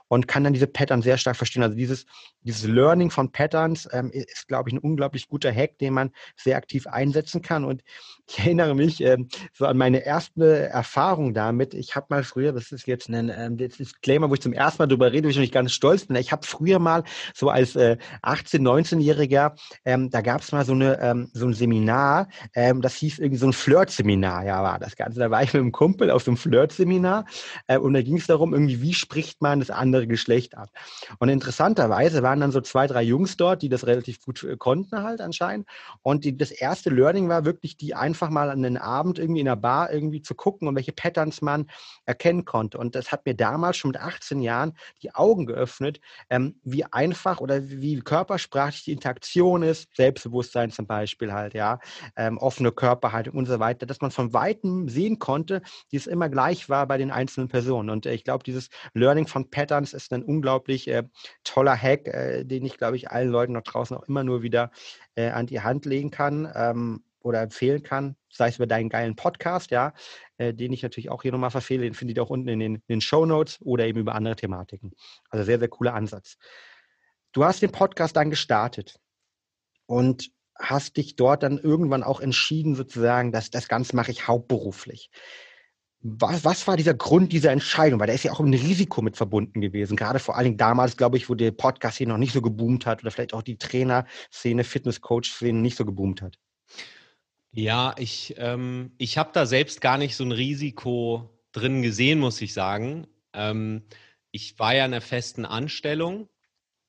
und 0.08 0.28
kann 0.28 0.44
dann 0.44 0.54
diese 0.54 0.68
Patterns 0.68 1.04
sehr 1.04 1.18
stark 1.18 1.36
verstehen. 1.36 1.64
Also 1.64 1.76
dieses, 1.76 2.06
dieses 2.44 2.68
Learning 2.68 3.12
von 3.12 3.32
Patterns 3.32 3.88
ähm, 3.92 4.12
ist, 4.12 4.48
glaube 4.48 4.70
ich, 4.70 4.76
ein 4.76 4.80
unglaublich 4.80 5.28
guter 5.28 5.52
Hack, 5.54 5.78
den 5.80 5.94
man 5.94 6.12
sehr 6.36 6.58
aktiv 6.58 6.88
einsetzen 6.88 7.42
kann. 7.42 7.66
Und 7.66 7.84
ich 8.28 8.40
erinnere 8.40 8.76
mich 8.76 9.02
ähm, 9.02 9.30
so 9.54 9.66
an 9.66 9.78
meine 9.78 10.06
erste 10.06 10.70
Erfahrung 10.70 11.34
damit. 11.34 11.74
Ich 11.74 11.96
habe 11.96 12.08
mal 12.10 12.24
früher, 12.24 12.52
das 12.52 12.72
ist 12.72 12.88
jetzt 12.88 13.10
ein 13.10 13.32
ähm, 13.36 13.58
Disclaimer, 13.58 14.30
wo 14.30 14.34
ich 14.34 14.42
zum 14.42 14.54
ersten 14.54 14.82
Mal 14.82 14.88
darüber 14.88 15.12
rede, 15.12 15.28
wo 15.28 15.30
ich 15.30 15.38
nicht 15.38 15.54
ganz 15.54 15.72
stolz 15.74 16.06
bin. 16.06 16.16
Ich 16.18 16.32
habe 16.32 16.46
früher 16.46 16.80
mal 16.80 17.04
so 17.34 17.50
als 17.50 17.76
äh, 17.76 17.98
18-, 18.24 18.62
19-Jähriger, 18.62 19.56
ähm, 19.86 20.10
da 20.10 20.22
gab 20.22 20.42
es 20.42 20.52
mal 20.52 20.66
so, 20.66 20.74
eine, 20.74 21.00
ähm, 21.02 21.30
so 21.34 21.46
ein 21.46 21.54
Seminar, 21.54 22.28
ähm, 22.54 22.82
das 22.82 22.96
hieß 22.96 23.20
irgendwie 23.20 23.38
so 23.38 23.48
ein 23.48 23.54
Flirt-Seminar, 23.54 24.46
ja, 24.46 24.62
war 24.62 24.80
das 24.80 24.96
Ganze. 24.96 25.20
Da 25.20 25.32
war 25.32 25.44
ich 25.44 25.54
mit 25.54 25.62
einem 25.62 25.72
Kumpel 25.72 26.12
auf 26.12 26.24
so 26.24 26.32
einem 26.32 26.38
Flirt-Seminar 26.38 27.26
äh, 27.68 27.78
und 27.78 27.94
da 27.94 28.02
ging 28.02 28.18
es 28.18 28.28
darum, 28.28 28.54
irgendwie, 28.54 28.82
wie 28.82 28.94
spricht 28.94 29.42
man 29.42 29.60
das 29.60 29.70
andere 29.70 29.97
andere 29.98 30.08
Geschlecht 30.08 30.58
ab. 30.58 30.70
Und 31.20 31.30
interessanterweise 31.30 32.24
waren 32.24 32.40
dann 32.40 32.52
so 32.52 32.62
zwei, 32.62 32.88
drei 32.88 33.02
Jungs 33.02 33.38
dort, 33.38 33.62
die 33.62 33.70
das 33.70 33.88
relativ 33.88 34.22
gut 34.22 34.44
äh, 34.44 34.56
konnten 34.58 35.04
halt 35.04 35.22
anscheinend. 35.22 35.68
Und 36.04 36.24
die, 36.24 36.38
das 36.38 36.52
erste 36.52 36.90
Learning 36.90 37.30
war 37.30 37.46
wirklich, 37.46 37.78
die 37.78 37.96
einfach 37.96 38.30
mal 38.30 38.50
an 38.50 38.62
den 38.62 38.78
Abend 38.78 39.20
irgendwie 39.20 39.40
in 39.42 39.46
der 39.46 39.56
Bar 39.56 39.92
irgendwie 39.92 40.22
zu 40.22 40.36
gucken 40.36 40.68
und 40.68 40.76
welche 40.76 40.92
Patterns 40.92 41.42
man 41.42 41.70
erkennen 42.06 42.46
konnte. 42.46 42.78
Und 42.78 42.96
das 42.96 43.12
hat 43.12 43.26
mir 43.26 43.36
damals 43.36 43.78
schon 43.78 43.92
mit 43.92 44.00
18 44.00 44.42
Jahren 44.42 44.74
die 45.02 45.14
Augen 45.16 45.46
geöffnet, 45.46 46.00
ähm, 46.30 46.60
wie 46.64 46.86
einfach 46.86 47.42
oder 47.42 47.68
wie 47.70 48.00
körpersprachlich 48.00 48.84
die 48.84 48.92
Interaktion 48.92 49.64
ist, 49.64 49.90
Selbstbewusstsein 49.96 50.72
zum 50.72 50.86
Beispiel 50.86 51.34
halt, 51.34 51.54
ja, 51.54 51.80
ähm, 52.16 52.38
offene 52.38 52.72
Körperhaltung 52.72 53.36
und 53.36 53.48
so 53.48 53.60
weiter, 53.60 53.86
dass 53.86 54.02
man 54.02 54.12
von 54.12 54.34
Weitem 54.34 54.90
sehen 54.90 55.20
konnte, 55.20 55.62
die 55.92 55.98
es 55.98 56.08
immer 56.08 56.30
gleich 56.30 56.70
war 56.70 56.86
bei 56.88 56.98
den 56.98 57.12
einzelnen 57.12 57.48
Personen. 57.48 57.90
Und 57.90 58.06
äh, 58.06 58.14
ich 58.14 58.24
glaube, 58.24 58.44
dieses 58.44 58.70
Learning 58.94 59.28
von 59.28 59.50
Patterns 59.50 59.87
Performance 59.88 59.96
ist 59.96 60.14
ein 60.14 60.24
unglaublich 60.24 60.88
äh, 60.88 61.04
toller 61.44 61.76
Hack, 61.76 62.08
äh, 62.08 62.44
den 62.44 62.66
ich, 62.66 62.78
glaube 62.78 62.96
ich, 62.96 63.10
allen 63.10 63.30
Leuten 63.30 63.54
noch 63.54 63.64
draußen 63.64 63.96
auch 63.96 64.04
immer 64.04 64.24
nur 64.24 64.42
wieder 64.42 64.72
äh, 65.16 65.30
an 65.30 65.48
die 65.48 65.62
Hand 65.62 65.86
legen 65.86 66.12
kann 66.12 66.52
ähm, 66.54 67.04
oder 67.22 67.42
empfehlen 67.42 67.84
kann, 67.84 68.16
sei 68.30 68.50
es 68.50 68.58
über 68.58 68.68
deinen 68.68 68.90
geilen 68.90 69.16
Podcast, 69.16 69.72
ja, 69.72 69.94
äh, 70.38 70.54
den 70.54 70.74
ich 70.74 70.84
natürlich 70.84 71.10
auch 71.10 71.22
hier 71.22 71.32
nochmal 71.32 71.52
verfehle, 71.52 71.84
den 71.84 71.94
findet 71.94 72.18
ihr 72.18 72.24
auch 72.24 72.30
unten 72.30 72.48
in 72.48 72.60
den, 72.60 72.76
in 72.76 72.82
den 72.90 73.02
Show 73.02 73.26
Notes 73.26 73.60
oder 73.62 73.86
eben 73.86 74.00
über 74.00 74.16
andere 74.16 74.36
Thematiken. 74.36 74.92
Also 75.30 75.46
sehr, 75.46 75.60
sehr 75.60 75.70
cooler 75.70 75.94
Ansatz. 75.94 76.38
Du 77.34 77.44
hast 77.44 77.62
den 77.62 77.72
Podcast 77.72 78.16
dann 78.16 78.30
gestartet 78.30 79.00
und 79.86 80.32
hast 80.60 80.98
dich 80.98 81.16
dort 81.16 81.44
dann 81.44 81.60
irgendwann 81.60 82.04
auch 82.04 82.20
entschieden, 82.20 82.76
sozusagen, 82.76 83.32
dass 83.32 83.52
das 83.52 83.68
Ganze 83.68 83.96
mache 83.96 84.12
ich 84.12 84.28
hauptberuflich. 84.28 85.12
Was, 86.02 86.46
was 86.46 86.68
war 86.68 86.78
dieser 86.78 86.94
Grund 86.94 87.34
dieser 87.34 87.52
Entscheidung? 87.52 88.00
Weil 88.00 88.08
da 88.08 88.14
ist 88.14 88.24
ja 88.24 88.32
auch 88.32 88.40
ein 88.40 88.54
Risiko 88.54 89.02
mit 89.02 89.18
verbunden 89.18 89.62
gewesen. 89.62 89.98
Gerade 89.98 90.20
vor 90.20 90.36
allen 90.36 90.46
Dingen 90.46 90.58
damals, 90.58 90.96
glaube 90.96 91.18
ich, 91.18 91.30
wo 91.30 91.36
der 91.36 91.52
Podcast 91.52 91.98
hier 91.98 92.08
noch 92.08 92.18
nicht 92.18 92.34
so 92.34 92.42
geboomt 92.42 92.86
hat 92.86 93.02
oder 93.02 93.12
vielleicht 93.12 93.34
auch 93.34 93.42
die 93.42 93.58
Trainerszene, 93.58 94.64
Fitness-Coach-Szene 94.64 95.60
nicht 95.60 95.76
so 95.76 95.86
geboomt 95.86 96.22
hat. 96.22 96.38
Ja, 97.52 97.96
ich, 97.98 98.36
ähm, 98.38 98.94
ich 99.00 99.18
habe 99.18 99.32
da 99.34 99.46
selbst 99.48 99.82
gar 99.82 99.98
nicht 99.98 100.16
so 100.16 100.24
ein 100.24 100.32
Risiko 100.32 101.30
drin 101.52 101.82
gesehen, 101.82 102.20
muss 102.20 102.42
ich 102.42 102.54
sagen. 102.54 103.08
Ähm, 103.34 103.88
ich 104.32 104.60
war 104.60 104.76
ja 104.76 104.86
in 104.86 104.94
einer 104.94 105.02
festen 105.02 105.46
Anstellung. 105.46 106.30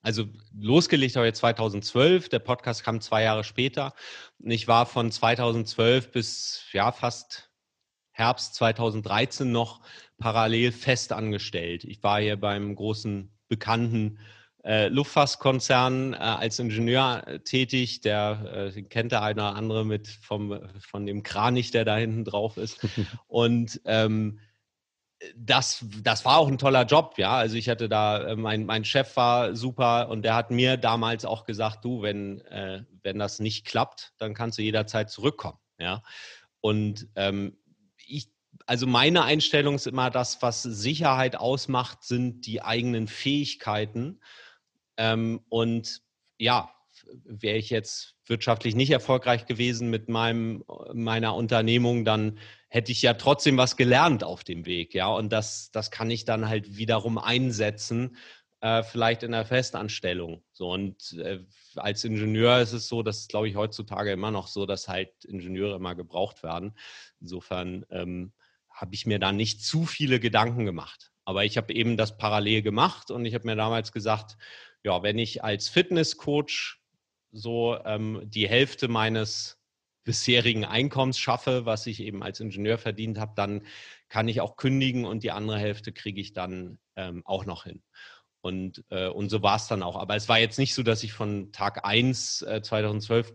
Also 0.03 0.27
losgelegt 0.55 1.17
habe 1.17 1.29
ich 1.29 1.35
2012, 1.35 2.29
der 2.29 2.39
Podcast 2.39 2.85
kam 2.85 3.01
zwei 3.01 3.23
Jahre 3.23 3.45
später. 3.45 3.95
Und 4.39 4.51
ich 4.51 4.69
war 4.69 4.87
von 4.87 5.11
2012 5.11 6.13
bis 6.13 6.63
ja 6.73 6.93
fast 6.93 7.48
Herbst 8.19 8.57
2013 8.57 9.53
noch 9.53 9.81
parallel 10.19 10.73
fest 10.73 11.13
angestellt. 11.13 11.85
Ich 11.85 12.03
war 12.03 12.21
hier 12.21 12.37
beim 12.37 12.75
großen 12.75 13.31
bekannten 13.47 14.19
äh, 14.65 14.89
Luftfahrtkonzern 14.89 16.15
äh, 16.15 16.17
als 16.17 16.59
Ingenieur 16.59 17.23
äh, 17.27 17.39
tätig. 17.39 18.01
Der 18.01 18.73
äh, 18.75 18.83
kennt 18.83 19.13
der 19.13 19.23
eine 19.23 19.41
oder 19.41 19.55
andere 19.55 19.87
mit 19.87 20.09
vom, 20.09 20.61
von 20.81 21.07
dem 21.07 21.23
Kranich, 21.23 21.71
der 21.71 21.85
da 21.85 21.97
hinten 21.97 22.25
drauf 22.25 22.57
ist. 22.57 22.85
Und 23.29 23.81
ähm, 23.85 24.41
das, 25.37 25.85
das 26.03 26.25
war 26.25 26.39
auch 26.39 26.49
ein 26.49 26.59
toller 26.59 26.87
Job, 26.87 27.15
ja. 27.19 27.37
Also 27.37 27.57
ich 27.57 27.69
hatte 27.69 27.89
da, 27.89 28.31
äh, 28.31 28.37
mein, 28.37 28.67
mein 28.67 28.85
Chef 28.85 29.17
war 29.17 29.55
super 29.55 30.09
und 30.11 30.23
der 30.23 30.35
hat 30.35 30.51
mir 30.51 30.77
damals 30.77 31.25
auch 31.25 31.45
gesagt, 31.45 31.85
du, 31.85 32.03
wenn, 32.03 32.41
wenn 33.03 33.19
das 33.19 33.41
nicht 33.41 33.65
klappt, 33.67 34.13
dann 34.19 34.35
kannst 34.35 34.59
du 34.59 34.63
jederzeit 34.63 35.11
zurückkommen, 35.11 35.59
ja. 35.81 36.03
Und 36.61 37.09
ähm, 37.17 37.57
ich, 38.09 38.29
also 38.67 38.87
meine 38.87 39.25
Einstellung 39.25 39.77
ist 39.77 39.87
immer, 39.87 40.11
das, 40.11 40.43
was 40.43 40.63
Sicherheit 40.63 41.37
ausmacht, 41.37 42.03
sind 42.03 42.47
die 42.47 42.63
eigenen 42.63 43.07
Fähigkeiten. 43.09 44.21
Ähm, 44.97 45.41
und 45.49 46.03
ja, 46.39 46.73
wäre 47.25 47.57
ich 47.57 47.71
jetzt 47.71 48.17
wirtschaftlich 48.27 48.75
nicht 48.75 48.91
erfolgreich 48.91 49.47
gewesen 49.47 49.91
mit 49.91 50.09
meinem, 50.09 50.65
meiner 50.93 51.35
Unternehmung, 51.35 52.05
dann 52.05 52.39
hätte 52.69 52.93
ich 52.93 53.01
ja 53.03 53.15
trotzdem 53.15 53.57
was 53.57 53.77
gelernt 53.77 54.25
auf 54.25 54.45
dem 54.45 54.67
Weg, 54.67 54.95
ja. 54.95 55.09
Und 55.09 55.33
das, 55.33 55.71
das 55.71 55.91
kann 55.91 56.11
ich 56.11 56.25
dann 56.25 56.49
halt 56.49 56.77
wiederum 56.77 57.19
einsetzen, 57.19 58.17
äh, 58.61 58.83
vielleicht 58.83 59.23
in 59.23 59.33
der 59.33 59.45
Festanstellung. 59.45 60.43
So 60.53 60.71
und 60.71 61.13
äh, 61.13 61.45
als 61.77 62.05
Ingenieur 62.05 62.61
ist 62.61 62.73
es 62.73 62.89
so, 62.89 63.03
das 63.03 63.19
ist, 63.19 63.29
glaube 63.29 63.49
ich, 63.49 63.57
heutzutage 63.57 64.13
immer 64.13 64.31
noch 64.31 64.49
so, 64.49 64.67
dass 64.67 64.89
halt 64.89 65.25
Ingenieure 65.25 65.77
immer 65.77 65.95
gebraucht 65.95 66.43
werden. 66.43 66.77
Insofern 67.21 67.85
ähm, 67.91 68.33
habe 68.71 68.95
ich 68.95 69.07
mir 69.07 69.19
da 69.19 69.33
nicht 69.33 69.65
zu 69.65 69.85
viele 69.87 70.21
Gedanken 70.21 70.65
gemacht. 70.65 71.13
Aber 71.25 71.45
ich 71.45 71.57
habe 71.57 71.75
eben 71.75 71.97
das 71.97 72.17
parallel 72.17 72.63
gemacht 72.63 73.11
und 73.11 73.25
ich 73.27 73.35
habe 73.35 73.47
mir 73.47 73.57
damals 73.57 73.93
gesagt, 73.93 74.37
ja, 74.83 75.03
wenn 75.03 75.19
ich 75.19 75.45
als 75.45 75.69
Fitnesscoach 75.69 76.79
so 77.31 77.79
ähm, 77.85 78.23
die 78.25 78.49
Hälfte 78.49 78.89
meines 78.89 79.61
bisherigen 80.05 80.65
Einkommens 80.65 81.19
schaffe, 81.19 81.67
was 81.67 81.87
ich 81.87 82.01
eben 82.01 82.23
als 82.23 82.41
Ingenieur 82.41 82.79
verdient 82.79 83.19
habe, 83.19 83.33
dann 83.37 83.67
kann 84.09 84.27
ich 84.27 84.41
auch 84.41 84.57
kündigen 84.57 85.05
und 85.05 85.23
die 85.23 85.33
andere 85.33 85.59
Hälfte 85.59 85.93
kriege 85.93 86.21
ich 86.21 86.33
dann 86.33 86.79
ähm, 86.97 87.23
auch 87.27 87.45
noch 87.45 87.65
hin. 87.65 87.83
Und, 88.41 88.85
äh, 88.91 89.09
und 89.09 89.31
so 89.31 89.43
war 89.43 89.57
es 89.57 89.67
dann 89.67 89.83
auch. 89.83 89.97
Aber 89.97 90.17
es 90.17 90.29
war 90.29 90.39
jetzt 90.39 90.59
nicht 90.59 90.75
so, 90.75 90.83
dass 90.83 91.03
ich 91.03 91.13
von 91.13 91.53
Tag 91.53 91.85
1 91.85 92.43
äh, 92.43 92.63
2012 92.63 93.35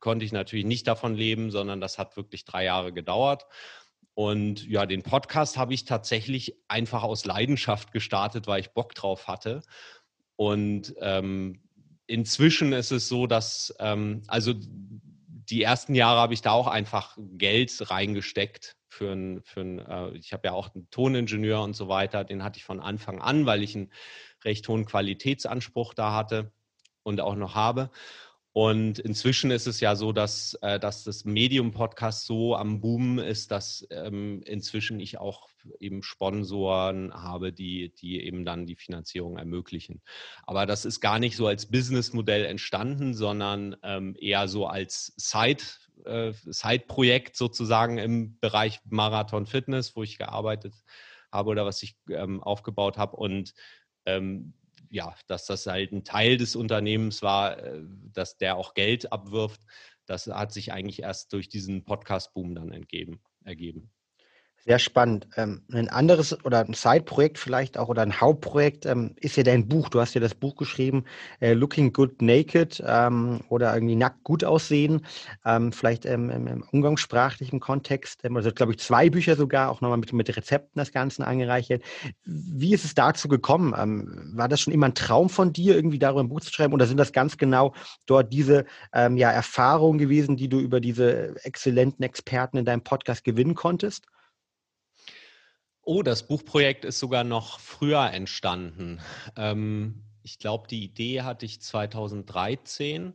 konnte 0.00 0.24
ich 0.24 0.32
natürlich 0.32 0.64
nicht 0.64 0.86
davon 0.86 1.14
leben, 1.14 1.50
sondern 1.50 1.80
das 1.80 1.98
hat 1.98 2.16
wirklich 2.16 2.44
drei 2.44 2.64
Jahre 2.64 2.92
gedauert. 2.92 3.46
Und 4.14 4.64
ja, 4.68 4.86
den 4.86 5.02
Podcast 5.02 5.56
habe 5.56 5.74
ich 5.74 5.84
tatsächlich 5.84 6.56
einfach 6.68 7.02
aus 7.02 7.24
Leidenschaft 7.24 7.90
gestartet, 7.92 8.46
weil 8.46 8.60
ich 8.60 8.70
Bock 8.70 8.94
drauf 8.94 9.26
hatte. 9.26 9.62
Und 10.36 10.94
ähm, 11.00 11.62
inzwischen 12.06 12.72
ist 12.72 12.92
es 12.92 13.08
so, 13.08 13.26
dass, 13.26 13.74
ähm, 13.80 14.22
also 14.28 14.54
die 14.56 15.62
ersten 15.62 15.94
Jahre 15.94 16.20
habe 16.20 16.34
ich 16.34 16.42
da 16.42 16.52
auch 16.52 16.68
einfach 16.68 17.16
Geld 17.18 17.90
reingesteckt 17.90 18.76
für 18.88 19.12
ein, 19.12 19.42
für 19.42 19.60
ein 19.60 19.78
äh, 19.80 20.10
ich 20.16 20.32
habe 20.32 20.46
ja 20.46 20.52
auch 20.52 20.74
einen 20.74 20.88
Toningenieur 20.90 21.62
und 21.62 21.74
so 21.74 21.88
weiter, 21.88 22.24
den 22.24 22.44
hatte 22.44 22.58
ich 22.58 22.64
von 22.64 22.80
Anfang 22.80 23.20
an, 23.20 23.44
weil 23.46 23.62
ich 23.62 23.74
einen 23.74 23.90
recht 24.44 24.68
hohen 24.68 24.84
Qualitätsanspruch 24.86 25.94
da 25.94 26.14
hatte 26.14 26.52
und 27.02 27.20
auch 27.20 27.36
noch 27.36 27.54
habe. 27.54 27.90
Und 28.56 29.00
inzwischen 29.00 29.50
ist 29.50 29.66
es 29.66 29.80
ja 29.80 29.96
so, 29.96 30.12
dass, 30.12 30.54
äh, 30.62 30.78
dass 30.78 31.02
das 31.02 31.24
Medium-Podcast 31.24 32.24
so 32.24 32.54
am 32.54 32.80
Boom 32.80 33.18
ist, 33.18 33.50
dass 33.50 33.84
ähm, 33.90 34.42
inzwischen 34.46 35.00
ich 35.00 35.18
auch 35.18 35.48
eben 35.80 36.04
Sponsoren 36.04 37.12
habe, 37.12 37.52
die, 37.52 37.92
die 37.96 38.24
eben 38.24 38.44
dann 38.44 38.64
die 38.64 38.76
Finanzierung 38.76 39.38
ermöglichen. 39.38 40.02
Aber 40.44 40.66
das 40.66 40.84
ist 40.84 41.00
gar 41.00 41.18
nicht 41.18 41.36
so 41.36 41.48
als 41.48 41.66
Businessmodell 41.66 42.44
entstanden, 42.44 43.14
sondern 43.14 43.74
ähm, 43.82 44.14
eher 44.20 44.46
so 44.46 44.68
als 44.68 45.12
Side, 45.16 45.64
äh, 46.04 46.32
Side-Projekt 46.44 47.36
sozusagen 47.36 47.98
im 47.98 48.38
Bereich 48.38 48.78
Marathon 48.84 49.46
Fitness, 49.46 49.96
wo 49.96 50.04
ich 50.04 50.16
gearbeitet 50.16 50.74
habe 51.32 51.50
oder 51.50 51.66
was 51.66 51.82
ich 51.82 51.96
ähm, 52.08 52.40
aufgebaut 52.40 52.98
habe. 52.98 53.16
Und 53.16 53.52
ähm, 54.06 54.54
ja, 54.90 55.14
dass 55.26 55.46
das 55.46 55.66
halt 55.66 55.92
ein 55.92 56.04
Teil 56.04 56.36
des 56.36 56.56
Unternehmens 56.56 57.22
war, 57.22 57.58
äh, 57.58 57.82
dass 58.12 58.36
der 58.36 58.56
auch 58.56 58.74
Geld 58.74 59.12
abwirft, 59.12 59.60
das 60.06 60.26
hat 60.26 60.52
sich 60.52 60.72
eigentlich 60.72 61.02
erst 61.02 61.32
durch 61.32 61.48
diesen 61.48 61.84
Podcast-Boom 61.84 62.54
dann 62.54 62.72
entgeben, 62.72 63.20
ergeben. 63.44 63.90
Sehr 64.66 64.78
spannend. 64.78 65.28
Ähm, 65.36 65.60
ein 65.72 65.90
anderes 65.90 66.42
oder 66.42 66.60
ein 66.60 66.72
Side-Projekt 66.72 67.38
vielleicht 67.38 67.76
auch 67.76 67.88
oder 67.88 68.00
ein 68.00 68.18
Hauptprojekt 68.18 68.86
ähm, 68.86 69.14
ist 69.16 69.36
ja 69.36 69.42
dein 69.42 69.68
Buch. 69.68 69.90
Du 69.90 70.00
hast 70.00 70.14
ja 70.14 70.22
das 70.22 70.34
Buch 70.34 70.56
geschrieben, 70.56 71.04
äh, 71.40 71.52
Looking 71.52 71.92
Good 71.92 72.22
Naked 72.22 72.82
ähm, 72.86 73.42
oder 73.50 73.74
irgendwie 73.74 73.96
nackt 73.96 74.24
gut 74.24 74.42
aussehen. 74.42 75.02
Vielleicht 75.72 76.06
im 76.06 76.64
umgangssprachlichen 76.70 77.60
Kontext. 77.60 78.24
Also, 78.24 78.50
glaube 78.50 78.72
ich, 78.72 78.78
zwei 78.78 79.10
Bücher 79.10 79.36
sogar, 79.36 79.70
auch 79.70 79.80
nochmal 79.80 79.98
mit, 79.98 80.12
mit 80.12 80.34
Rezepten 80.34 80.78
das 80.78 80.92
Ganze 80.92 81.26
angereichert. 81.26 81.82
Wie 82.24 82.72
ist 82.72 82.84
es 82.84 82.94
dazu 82.94 83.28
gekommen? 83.28 83.72
war 84.34 84.48
das 84.48 84.60
schon 84.60 84.72
immer 84.72 84.86
ein 84.86 84.94
Traum 84.94 85.28
von 85.28 85.52
dir, 85.52 85.74
irgendwie 85.74 85.98
darüber 85.98 86.22
ein 86.22 86.28
Buch 86.28 86.40
zu 86.40 86.52
schreiben? 86.52 86.72
Oder 86.72 86.86
sind 86.86 86.96
das 86.96 87.12
ganz 87.12 87.36
genau 87.36 87.74
dort 88.06 88.32
diese 88.32 88.64
ja, 88.94 89.30
Erfahrungen 89.30 89.98
gewesen, 89.98 90.36
die 90.36 90.48
du 90.48 90.60
über 90.60 90.80
diese 90.80 91.34
exzellenten 91.44 92.04
Experten 92.04 92.56
in 92.56 92.64
deinem 92.64 92.82
Podcast 92.82 93.24
gewinnen 93.24 93.54
konntest? 93.54 94.06
Oh, 95.84 96.02
das 96.02 96.26
Buchprojekt 96.26 96.84
ist 96.84 96.98
sogar 96.98 97.24
noch 97.24 97.60
früher 97.60 98.10
entstanden. 98.10 99.00
Ähm, 99.36 100.02
ich 100.22 100.38
glaube, 100.38 100.66
die 100.68 100.82
Idee 100.82 101.22
hatte 101.22 101.44
ich 101.44 101.60
2013. 101.60 103.14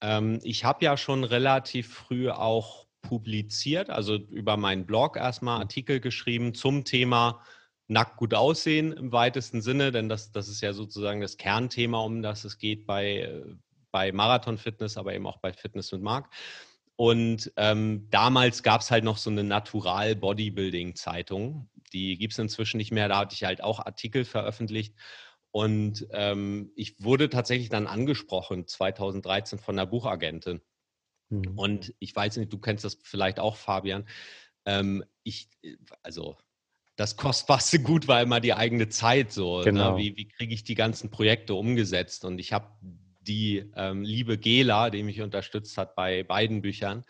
Ähm, 0.00 0.40
ich 0.42 0.64
habe 0.64 0.84
ja 0.84 0.96
schon 0.96 1.24
relativ 1.24 1.92
früh 1.92 2.30
auch 2.30 2.86
publiziert, 3.02 3.90
also 3.90 4.16
über 4.16 4.56
meinen 4.56 4.86
Blog 4.86 5.16
erstmal 5.16 5.56
mhm. 5.56 5.62
Artikel 5.62 6.00
geschrieben 6.00 6.54
zum 6.54 6.84
Thema 6.84 7.42
nackt 7.88 8.16
gut 8.16 8.34
aussehen 8.34 8.92
im 8.92 9.12
weitesten 9.12 9.62
Sinne, 9.62 9.92
denn 9.92 10.08
das, 10.08 10.30
das 10.30 10.48
ist 10.48 10.60
ja 10.60 10.72
sozusagen 10.74 11.20
das 11.20 11.38
Kernthema, 11.38 12.00
um 12.00 12.22
das 12.22 12.44
es 12.44 12.58
geht 12.58 12.86
bei, 12.86 13.42
bei 13.90 14.12
Marathon 14.12 14.58
Fitness, 14.58 14.98
aber 14.98 15.14
eben 15.14 15.26
auch 15.26 15.38
bei 15.38 15.52
Fitness 15.52 15.92
mit 15.92 16.02
Mark. 16.02 16.28
Und 17.00 17.52
ähm, 17.54 18.08
damals 18.10 18.64
gab 18.64 18.80
es 18.80 18.90
halt 18.90 19.04
noch 19.04 19.18
so 19.18 19.30
eine 19.30 19.44
Natural 19.44 20.16
Bodybuilding 20.16 20.96
Zeitung. 20.96 21.70
Die 21.92 22.18
gibt 22.18 22.32
es 22.32 22.40
inzwischen 22.40 22.78
nicht 22.78 22.90
mehr. 22.90 23.06
Da 23.06 23.18
hatte 23.18 23.36
ich 23.36 23.44
halt 23.44 23.62
auch 23.62 23.78
Artikel 23.78 24.24
veröffentlicht. 24.24 24.96
Und 25.52 26.08
ähm, 26.10 26.72
ich 26.74 27.00
wurde 27.00 27.30
tatsächlich 27.30 27.68
dann 27.68 27.86
angesprochen 27.86 28.66
2013 28.66 29.60
von 29.60 29.78
einer 29.78 29.86
Buchagentin. 29.86 30.60
Mhm. 31.28 31.56
Und 31.56 31.94
ich 32.00 32.16
weiß 32.16 32.36
nicht, 32.36 32.52
du 32.52 32.58
kennst 32.58 32.84
das 32.84 32.98
vielleicht 33.00 33.38
auch, 33.38 33.54
Fabian. 33.54 34.08
Ähm, 34.66 35.04
ich, 35.22 35.50
also 36.02 36.36
das 36.96 37.16
kostbarste 37.16 37.78
Gut 37.82 38.08
war 38.08 38.20
immer 38.22 38.40
die 38.40 38.54
eigene 38.54 38.88
Zeit 38.88 39.30
so. 39.30 39.58
Ne? 39.58 39.66
Genau. 39.66 39.92
Ne? 39.92 39.98
Wie, 39.98 40.16
wie 40.16 40.26
kriege 40.26 40.52
ich 40.52 40.64
die 40.64 40.74
ganzen 40.74 41.12
Projekte 41.12 41.54
umgesetzt? 41.54 42.24
Und 42.24 42.40
ich 42.40 42.52
habe 42.52 42.66
die 43.28 43.70
ähm, 43.76 44.02
liebe 44.02 44.38
Gela, 44.38 44.90
die 44.90 45.02
mich 45.02 45.20
unterstützt 45.20 45.78
hat 45.78 45.94
bei 45.94 46.22
beiden 46.22 46.62
Büchern, 46.62 47.04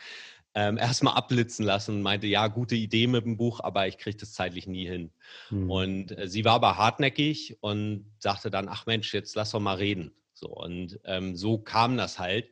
ähm, 0.54 0.76
erstmal 0.76 1.14
abblitzen 1.14 1.64
lassen 1.64 1.96
und 1.96 2.02
meinte, 2.02 2.26
ja, 2.26 2.48
gute 2.48 2.74
Idee 2.74 3.06
mit 3.06 3.24
dem 3.24 3.36
Buch, 3.36 3.60
aber 3.60 3.86
ich 3.86 3.98
kriege 3.98 4.16
das 4.16 4.32
zeitlich 4.32 4.66
nie 4.66 4.88
hin. 4.88 5.12
Mhm. 5.50 5.70
Und 5.70 6.18
äh, 6.18 6.28
sie 6.28 6.44
war 6.44 6.54
aber 6.54 6.76
hartnäckig 6.76 7.58
und 7.60 8.10
sagte 8.18 8.50
dann, 8.50 8.68
ach 8.68 8.86
Mensch, 8.86 9.14
jetzt 9.14 9.36
lass 9.36 9.52
doch 9.52 9.60
mal 9.60 9.76
reden. 9.76 10.12
So, 10.32 10.48
und 10.48 10.98
ähm, 11.04 11.36
so 11.36 11.58
kam 11.58 11.96
das 11.96 12.18
halt. 12.18 12.50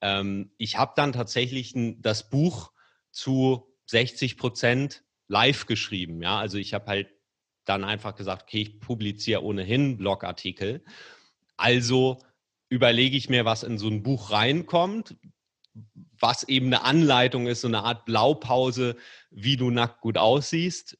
Ähm, 0.00 0.50
ich 0.56 0.78
habe 0.78 0.92
dann 0.96 1.12
tatsächlich 1.12 1.74
das 1.98 2.28
Buch 2.28 2.72
zu 3.10 3.68
60 3.86 4.36
Prozent 4.36 5.04
live 5.28 5.66
geschrieben. 5.66 6.22
Ja, 6.22 6.38
also 6.38 6.58
ich 6.58 6.74
habe 6.74 6.86
halt 6.86 7.08
dann 7.64 7.84
einfach 7.84 8.14
gesagt, 8.14 8.42
okay, 8.42 8.62
ich 8.62 8.80
publiziere 8.80 9.42
ohnehin 9.42 9.96
Blogartikel. 9.96 10.84
Also 11.56 12.20
überlege 12.74 13.16
ich 13.16 13.28
mir, 13.28 13.44
was 13.44 13.62
in 13.62 13.78
so 13.78 13.86
ein 13.86 14.02
Buch 14.02 14.32
reinkommt, 14.32 15.16
was 16.18 16.42
eben 16.42 16.66
eine 16.66 16.82
Anleitung 16.82 17.46
ist, 17.46 17.60
so 17.60 17.68
eine 17.68 17.84
Art 17.84 18.04
Blaupause, 18.04 18.96
wie 19.30 19.56
du 19.56 19.70
nackt 19.70 20.00
gut 20.00 20.18
aussiehst. 20.18 20.98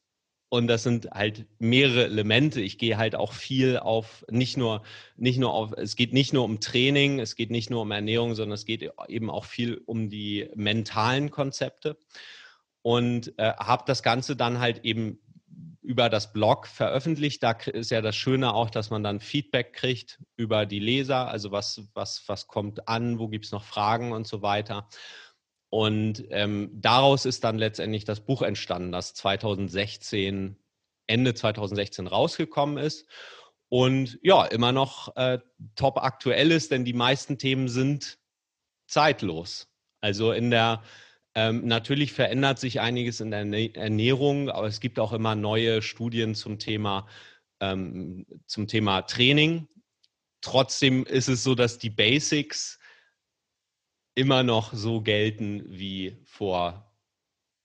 Und 0.51 0.69
das 0.69 0.85
sind 0.85 1.11
halt 1.11 1.47
mehrere 1.59 2.05
Elemente. 2.05 2.61
Ich 2.61 2.79
gehe 2.79 2.97
halt 2.97 3.17
auch 3.17 3.33
viel 3.33 3.77
auf, 3.77 4.25
nicht 4.31 4.57
nur, 4.57 4.85
nicht 5.17 5.39
nur 5.39 5.53
auf, 5.53 5.73
es 5.73 5.97
geht 5.97 6.13
nicht 6.13 6.33
nur 6.33 6.45
um 6.45 6.61
Training, 6.61 7.19
es 7.19 7.35
geht 7.35 7.51
nicht 7.51 7.71
nur 7.71 7.83
um 7.83 7.91
Ernährung, 7.91 8.37
sondern 8.37 8.55
es 8.55 8.65
geht 8.65 8.89
eben 9.09 9.31
auch 9.31 9.47
viel 9.47 9.83
um 9.85 10.11
die 10.11 10.49
mentalen 10.55 11.33
Konzepte. 11.33 11.99
Und 12.83 13.37
äh, 13.37 13.53
habe 13.55 13.83
das 13.85 14.05
Ganze 14.05 14.37
dann 14.37 14.61
halt 14.61 14.85
eben 14.85 15.19
über 15.85 16.09
das 16.09 16.33
Blog 16.33 16.67
veröffentlicht. 16.67 17.43
Da 17.43 17.53
ist 17.53 17.91
ja 17.91 18.01
das 18.01 18.17
Schöne 18.17 18.55
auch, 18.55 18.71
dass 18.71 18.91
man 18.91 19.03
dann 19.03 19.21
Feedback 19.21 19.75
kriegt 19.75 20.19
über 20.37 20.65
die 20.65 20.79
Leser, 20.79 21.29
also 21.29 21.53
was, 21.53 21.83
was, 21.93 22.25
was 22.27 22.47
kommt 22.49 22.89
an, 22.89 23.19
wo 23.19 23.29
gibt 23.29 23.45
es 23.45 23.53
noch 23.53 23.65
Fragen 23.65 24.13
und 24.13 24.27
so 24.27 24.43
weiter. 24.43 24.89
Und 25.69 26.25
ähm, 26.31 26.71
daraus 26.73 27.27
ist 27.27 27.45
dann 27.45 27.59
letztendlich 27.59 28.05
das 28.05 28.21
Buch 28.21 28.43
entstanden, 28.43 28.93
das 28.93 29.13
2016, 29.15 30.57
Ende 31.07 31.35
2016 31.35 32.07
rausgekommen 32.07 32.79
ist. 32.79 33.07
Und 33.69 34.19
ja, 34.23 34.45
immer 34.47 34.73
noch 34.73 35.15
äh, 35.17 35.39
top 35.75 35.99
aktuell 35.99 36.51
ist, 36.51 36.71
denn 36.71 36.85
die 36.85 36.93
meisten 36.93 37.39
Themen 37.39 37.69
sind 37.69 38.19
zeitlos. 38.87 39.69
Also 40.01 40.33
in 40.33 40.51
der 40.51 40.83
Ähm, 41.35 41.67
natürlich 41.67 42.13
verändert 42.13 42.59
sich 42.61 42.81
einiges 42.81 43.21
in 43.21 43.31
der 43.31 43.41
Ernährung, 43.77 44.51
aber 44.51 44.69
es 44.69 44.81
gibt 44.81 44.99
auch 45.01 45.13
immer 45.13 45.35
neue 45.35 45.83
Studien 45.83 46.35
zum 46.35 46.59
Thema, 46.59 47.09
ähm, 47.61 48.25
zum 48.47 48.69
Thema 48.69 49.03
Training. 49.03 49.69
Trotzdem 50.41 51.05
ist 51.05 51.29
es 51.29 51.43
so, 51.43 51.55
dass 51.55 51.79
die 51.79 51.91
Basics 51.91 52.79
immer 54.15 54.45
noch 54.45 54.73
so 54.73 55.01
gelten 55.01 55.65
wie 55.67 56.19
vor 56.25 56.95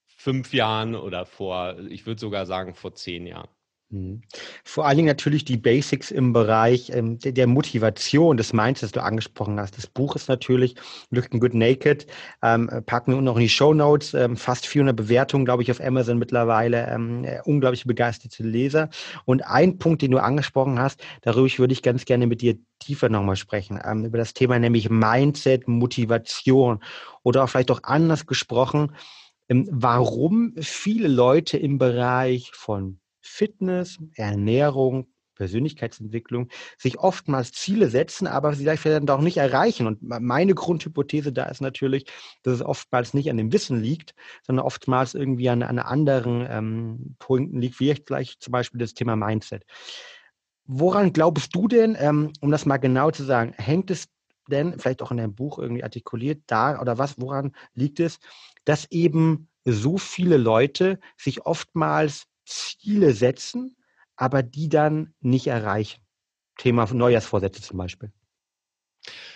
fünf 0.07 0.53
Jahren 0.53 0.95
oder 0.95 1.25
vor, 1.25 1.77
ich 1.89 2.05
würde 2.05 2.19
sogar 2.19 2.45
sagen, 2.45 2.73
vor 2.73 2.95
zehn 2.95 3.27
Jahren. 3.27 3.49
Mhm. 3.91 4.21
Vor 4.63 4.85
allen 4.85 4.97
Dingen 4.97 5.07
natürlich 5.07 5.45
die 5.45 5.57
Basics 5.57 6.11
im 6.11 6.31
Bereich 6.31 6.91
ähm, 6.93 7.17
der, 7.17 7.31
der, 7.31 7.47
Motivation 7.47 8.37
des 8.37 8.53
Minds, 8.53 8.81
das 8.81 8.91
du 8.91 9.01
angesprochen 9.01 9.59
hast. 9.59 9.77
Das 9.77 9.87
Buch 9.87 10.15
ist 10.15 10.29
natürlich 10.29 10.75
Looking 11.09 11.39
Good 11.39 11.55
Naked. 11.55 12.05
Ähm, 12.43 12.69
packen 12.85 13.13
wir 13.13 13.21
noch 13.21 13.35
in 13.37 13.41
die 13.41 13.49
Show 13.49 13.73
Notes. 13.73 14.13
Ähm, 14.13 14.37
fast 14.37 14.67
400 14.67 14.95
Bewertungen, 14.95 15.43
glaube 15.43 15.63
ich, 15.63 15.71
auf 15.71 15.81
Amazon 15.81 16.19
mittlerweile. 16.19 16.87
Ähm, 16.87 17.23
äh, 17.23 17.39
unglaublich 17.45 17.85
begeisterte 17.85 18.43
Leser. 18.43 18.89
Und 19.25 19.41
ein 19.47 19.79
Punkt, 19.79 20.03
den 20.03 20.11
du 20.11 20.19
angesprochen 20.19 20.77
hast, 20.77 21.03
darüber 21.21 21.49
würde 21.57 21.73
ich 21.73 21.81
ganz 21.81 22.05
gerne 22.05 22.27
mit 22.27 22.41
dir 22.41 22.57
tiefer 22.77 23.09
nochmal 23.09 23.37
sprechen. 23.37 23.79
Ähm, 23.83 24.05
über 24.05 24.19
das 24.19 24.35
Thema 24.35 24.59
nämlich 24.59 24.91
Mindset, 24.91 25.67
Motivation 25.67 26.83
oder 27.23 27.43
auch 27.43 27.49
vielleicht 27.49 27.71
auch 27.71 27.81
anders 27.83 28.27
gesprochen, 28.27 28.91
ähm, 29.49 29.67
warum 29.71 30.53
viele 30.59 31.07
Leute 31.07 31.57
im 31.57 31.79
Bereich 31.79 32.51
von 32.53 32.99
Fitness, 33.29 33.97
Ernährung, 34.15 35.07
Persönlichkeitsentwicklung 35.39 36.49
sich 36.77 36.99
oftmals 36.99 37.53
Ziele 37.53 37.89
setzen, 37.89 38.27
aber 38.27 38.53
sie 38.53 38.65
vielleicht 38.65 38.85
dann 38.85 39.09
auch 39.09 39.21
nicht 39.21 39.37
erreichen. 39.37 39.87
Und 39.87 40.03
meine 40.03 40.53
Grundhypothese 40.53 41.31
da 41.31 41.45
ist 41.45 41.61
natürlich, 41.61 42.05
dass 42.43 42.55
es 42.55 42.61
oftmals 42.61 43.13
nicht 43.13 43.29
an 43.29 43.37
dem 43.37 43.53
Wissen 43.53 43.81
liegt, 43.81 44.13
sondern 44.43 44.65
oftmals 44.65 45.15
irgendwie 45.15 45.49
an, 45.49 45.63
an 45.63 45.79
anderen 45.79 46.45
ähm, 46.49 47.15
Punkten 47.19 47.61
liegt, 47.61 47.79
wie 47.79 47.95
vielleicht 47.95 48.43
zum 48.43 48.51
Beispiel 48.51 48.79
das 48.79 48.93
Thema 48.93 49.15
Mindset. 49.15 49.63
Woran 50.65 51.13
glaubst 51.13 51.55
du 51.55 51.67
denn, 51.67 51.97
ähm, 51.99 52.33
um 52.41 52.51
das 52.51 52.65
mal 52.65 52.77
genau 52.77 53.09
zu 53.09 53.23
sagen, 53.23 53.53
hängt 53.57 53.89
es 53.89 54.09
denn, 54.49 54.77
vielleicht 54.77 55.01
auch 55.01 55.11
in 55.11 55.17
deinem 55.17 55.35
Buch 55.35 55.57
irgendwie 55.57 55.83
artikuliert, 55.83 56.41
da 56.47 56.79
oder 56.81 56.97
was, 56.97 57.15
woran 57.17 57.53
liegt 57.75 57.99
es, 57.99 58.19
dass 58.65 58.91
eben 58.91 59.47
so 59.63 59.97
viele 59.97 60.37
Leute 60.37 60.99
sich 61.17 61.45
oftmals 61.45 62.25
Ziele 62.49 63.13
setzen, 63.13 63.77
aber 64.15 64.43
die 64.43 64.69
dann 64.69 65.13
nicht 65.21 65.47
erreichen. 65.47 66.01
Thema 66.57 66.85
Neujahrsvorsätze 66.91 67.61
zum 67.61 67.77
Beispiel. 67.77 68.11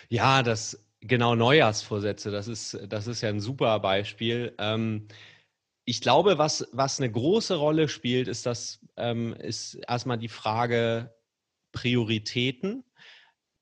Ja, 0.10 0.44
das 0.44 0.86
genau 1.00 1.36
Neujahrsvorsätze, 1.36 2.32
das 2.32 2.48
ist, 2.48 2.78
das 2.88 3.08
ist 3.08 3.22
ja 3.22 3.30
ein 3.30 3.40
super 3.40 3.80
Beispiel. 3.80 4.54
Ähm, 4.58 5.08
ich 5.86 6.02
glaube, 6.02 6.38
was, 6.38 6.68
was 6.72 7.00
eine 7.00 7.12
große 7.12 7.56
Rolle 7.56 7.88
spielt, 7.88 8.28
ist 8.28 8.46
das, 8.46 8.80
ähm, 8.98 9.34
ist 9.34 9.76
erstmal 9.88 10.18
die 10.18 10.30
Frage 10.30 11.14
Prioritäten. 11.74 12.84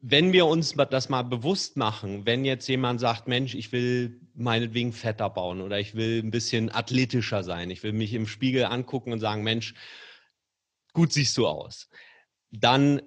Wenn 0.04 0.34
wir 0.34 0.48
uns 0.48 0.74
das 0.90 1.10
mal 1.10 1.22
bewusst 1.22 1.78
machen, 1.78 2.26
wenn 2.26 2.44
jetzt 2.44 2.68
jemand 2.68 3.00
sagt, 3.00 3.28
Mensch, 3.28 3.54
ich 3.54 3.72
will 3.72 4.20
meinetwegen 4.34 4.94
fetter 4.94 5.30
bauen 5.30 5.62
oder 5.62 5.80
ich 5.80 5.94
will 5.94 6.24
ein 6.24 6.32
bisschen 6.32 6.72
athletischer 6.72 7.44
sein, 7.44 7.70
ich 7.70 7.84
will 7.84 7.94
mich 7.94 8.14
im 8.14 8.26
Spiegel 8.26 8.66
angucken 8.66 9.14
und 9.14 9.20
sagen, 9.20 9.44
Mensch, 9.44 9.76
gut 10.94 11.14
siehst 11.14 11.38
du 11.38 11.48
aus, 11.48 11.88
dann 12.50 13.02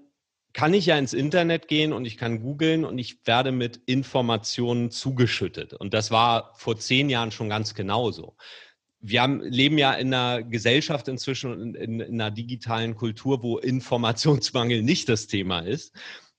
kann 0.52 0.72
ich 0.72 0.86
ja 0.86 0.96
ins 0.96 1.12
Internet 1.12 1.66
gehen 1.66 1.92
und 1.92 2.04
ich 2.04 2.16
kann 2.16 2.40
googeln 2.40 2.84
und 2.84 2.96
ich 2.96 3.26
werde 3.26 3.50
mit 3.50 3.80
Informationen 3.86 4.92
zugeschüttet. 4.92 5.74
Und 5.74 5.92
das 5.94 6.12
war 6.12 6.54
vor 6.54 6.78
zehn 6.78 7.10
Jahren 7.10 7.32
schon 7.32 7.48
ganz 7.48 7.74
genauso. 7.74 8.36
Wir 9.00 9.20
haben, 9.20 9.40
leben 9.40 9.78
ja 9.78 9.92
in 9.94 10.14
einer 10.14 10.44
Gesellschaft 10.44 11.08
inzwischen 11.08 11.60
in, 11.60 11.74
in, 11.74 12.00
in 12.00 12.20
einer 12.20 12.30
digitalen 12.30 12.94
Kultur, 12.94 13.42
wo 13.42 13.58
Informationsmangel 13.58 14.82
nicht 14.82 15.08
das 15.08 15.26
Thema 15.26 15.58
ist 15.58 15.92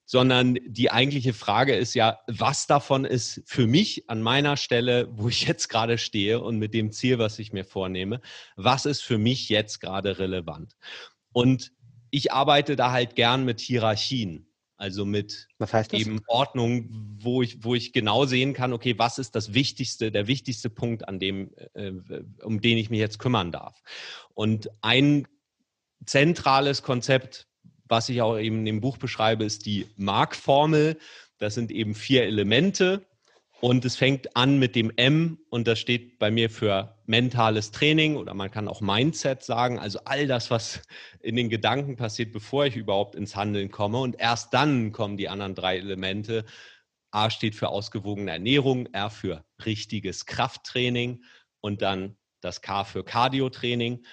sondern 0.06 0.58
die 0.66 0.92
eigentliche 0.92 1.34
Frage 1.34 1.76
ist 1.76 1.96
ja, 1.96 2.20
was 2.28 2.68
davon 2.68 3.06
ist 3.06 3.42
für 3.46 3.68
mich 3.68 4.10
an 4.10 4.22
meiner 4.22 4.56
Stelle, 4.56 5.08
wo 5.12 5.30
ich 5.30 5.48
jetzt 5.48 5.68
gerade 5.68 5.98
stehe 5.98 6.40
und 6.40 6.58
mit 6.58 6.74
dem 6.74 6.92
Ziel, 6.92 7.18
was 7.18 7.40
ich 7.40 7.54
mir 7.54 7.66
vornehme, 7.66 8.22
was 8.56 8.86
ist 8.86 9.02
für 9.02 9.18
mich 9.18 9.50
jetzt 9.50 9.80
gerade 9.80 10.20
relevant? 10.20 10.76
Und 11.34 11.72
ich 12.12 12.32
arbeite 12.32 12.76
da 12.76 12.92
halt 12.92 13.16
gern 13.16 13.46
mit 13.46 13.60
Hierarchien. 13.60 14.48
Also 14.78 15.06
mit 15.06 15.48
eben 15.94 16.20
Ordnung, 16.28 16.90
wo 17.22 17.42
ich, 17.42 17.64
wo 17.64 17.76
ich 17.76 17.94
genau 17.94 18.26
sehen 18.26 18.54
kann, 18.54 18.74
okay, 18.74 19.00
was 19.00 19.20
ist 19.20 19.34
das 19.34 19.54
Wichtigste, 19.54 20.12
der 20.12 20.28
wichtigste 20.28 20.70
Punkt, 20.70 21.08
an 21.08 21.18
dem, 21.18 21.52
äh, 21.76 21.94
um 22.44 22.60
den 22.60 22.78
ich 22.78 22.90
mich 22.90 23.00
jetzt 23.00 23.18
kümmern 23.18 23.54
darf. 23.54 23.82
Und 24.34 24.70
ein 24.82 25.30
zentrales 26.06 26.84
Konzept 26.84 27.48
was 27.88 28.10
ich 28.10 28.22
auch 28.22 28.38
eben 28.38 28.66
dem 28.66 28.82
Buch 28.82 28.98
beschreibe, 28.98 29.44
ist 29.44 29.66
die 29.66 29.88
Mark-Formel. 29.98 30.98
Das 31.38 31.56
sind 31.56 31.72
eben 31.72 31.96
vier 31.96 32.24
Elemente 32.24 33.06
und 33.62 33.86
es 33.86 33.96
fängt 33.96 34.36
an 34.36 34.60
mit 34.60 34.76
dem 34.76 34.92
M 34.96 35.40
und 35.50 35.68
das 35.68 35.80
steht 35.80 36.20
bei 36.20 36.30
mir 36.30 36.50
für 36.50 36.98
mentales 37.06 37.72
Training 37.72 38.18
oder 38.18 38.34
man 38.34 38.52
kann 38.52 38.68
auch 38.68 38.82
Mindset 38.82 39.44
sagen. 39.44 39.80
Also 39.80 40.00
all 40.06 40.28
das, 40.28 40.52
was 40.52 40.82
in 41.22 41.36
den 41.36 41.50
Gedanken 41.50 41.96
passiert, 41.96 42.32
bevor 42.32 42.66
ich 42.66 42.76
überhaupt 42.76 43.16
ins 43.16 43.36
Handeln 43.36 43.72
komme. 43.72 44.00
Und 44.00 44.20
erst 44.20 44.54
dann 44.54 44.92
kommen 44.92 45.18
die 45.18 45.30
anderen 45.30 45.56
drei 45.56 45.78
Elemente. 45.78 46.46
A 47.12 47.30
steht 47.30 47.56
für 47.56 47.70
ausgewogene 47.70 48.32
Ernährung, 48.32 48.88
R 48.94 49.10
für 49.10 49.46
richtiges 49.66 50.26
Krafttraining 50.26 51.24
und 51.62 51.82
dann 51.82 52.18
das 52.42 52.62
K 52.62 52.84
für 52.84 53.04
Cardio-Training. 53.04 54.06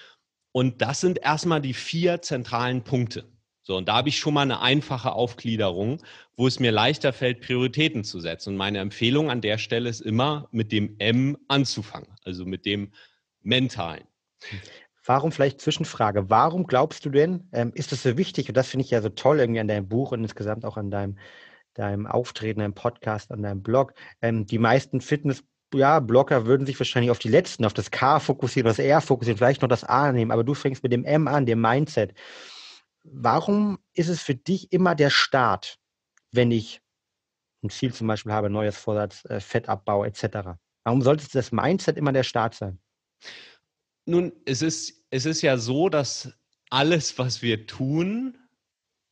Und 0.51 0.81
das 0.81 1.01
sind 1.01 1.19
erstmal 1.19 1.61
die 1.61 1.73
vier 1.73 2.21
zentralen 2.21 2.83
Punkte. 2.83 3.32
So, 3.65 3.77
und 3.77 3.87
da 3.87 3.95
habe 3.95 4.09
ich 4.09 4.17
schon 4.17 4.33
mal 4.33 4.41
eine 4.41 4.59
einfache 4.59 5.13
Aufgliederung, 5.13 5.99
wo 6.35 6.47
es 6.47 6.59
mir 6.59 6.71
leichter 6.71 7.13
fällt, 7.13 7.39
Prioritäten 7.41 8.03
zu 8.03 8.19
setzen. 8.19 8.49
Und 8.49 8.57
meine 8.57 8.79
Empfehlung 8.79 9.31
an 9.31 9.39
der 9.39 9.57
Stelle 9.57 9.89
ist 9.89 10.01
immer, 10.01 10.49
mit 10.51 10.73
dem 10.73 10.95
M 10.99 11.37
anzufangen, 11.47 12.09
also 12.25 12.45
mit 12.45 12.65
dem 12.65 12.91
Mentalen. 13.41 14.03
Warum 15.05 15.31
vielleicht 15.31 15.61
Zwischenfrage? 15.61 16.29
Warum 16.29 16.67
glaubst 16.67 17.05
du 17.05 17.09
denn, 17.09 17.47
ähm, 17.53 17.71
ist 17.73 17.93
es 17.93 18.03
so 18.03 18.17
wichtig, 18.17 18.49
und 18.49 18.55
das 18.55 18.67
finde 18.67 18.85
ich 18.85 18.91
ja 18.91 19.01
so 19.01 19.09
toll 19.09 19.39
irgendwie 19.39 19.61
an 19.61 19.67
deinem 19.67 19.87
Buch 19.87 20.11
und 20.11 20.21
insgesamt 20.21 20.65
auch 20.65 20.75
an 20.75 20.91
deinem, 20.91 21.17
deinem 21.73 22.05
Auftreten 22.05 22.61
im 22.61 22.73
Podcast, 22.73 23.31
an 23.31 23.43
deinem 23.43 23.63
Blog, 23.63 23.93
ähm, 24.21 24.45
die 24.45 24.59
meisten 24.59 24.99
Fitness 25.01 25.43
ja, 25.73 25.99
Blogger 25.99 26.45
würden 26.45 26.67
sich 26.67 26.79
wahrscheinlich 26.79 27.09
auf 27.09 27.17
die 27.17 27.29
letzten, 27.29 27.65
auf 27.65 27.73
das 27.73 27.89
K 27.89 28.19
fokussieren, 28.19 28.67
das 28.67 28.77
R 28.77 29.01
fokussieren, 29.01 29.37
vielleicht 29.37 29.61
noch 29.61 29.69
das 29.69 29.83
A 29.83 30.11
nehmen, 30.11 30.31
aber 30.31 30.43
du 30.43 30.53
fängst 30.53 30.83
mit 30.83 30.91
dem 30.91 31.03
M 31.03 31.27
an, 31.27 31.45
dem 31.45 31.61
Mindset. 31.61 32.13
Warum 33.03 33.79
ist 33.93 34.09
es 34.09 34.21
für 34.21 34.35
dich 34.35 34.71
immer 34.71 34.95
der 34.95 35.09
Start, 35.09 35.79
wenn 36.31 36.51
ich 36.51 36.81
ein 37.61 37.69
Ziel 37.69 37.93
zum 37.93 38.07
Beispiel 38.07 38.31
habe, 38.31 38.49
neues 38.49 38.77
Vorsatz, 38.77 39.25
äh, 39.25 39.39
Fettabbau 39.39 40.03
etc.? 40.05 40.57
Warum 40.83 41.01
sollte 41.01 41.27
das 41.31 41.51
Mindset 41.51 41.97
immer 41.97 42.11
der 42.11 42.23
Start 42.23 42.55
sein? 42.55 42.79
Nun, 44.05 44.33
es 44.45 44.61
ist, 44.61 45.05
es 45.09 45.25
ist 45.25 45.41
ja 45.41 45.57
so, 45.57 45.89
dass 45.89 46.33
alles, 46.69 47.17
was 47.17 47.41
wir 47.41 47.67
tun, 47.67 48.37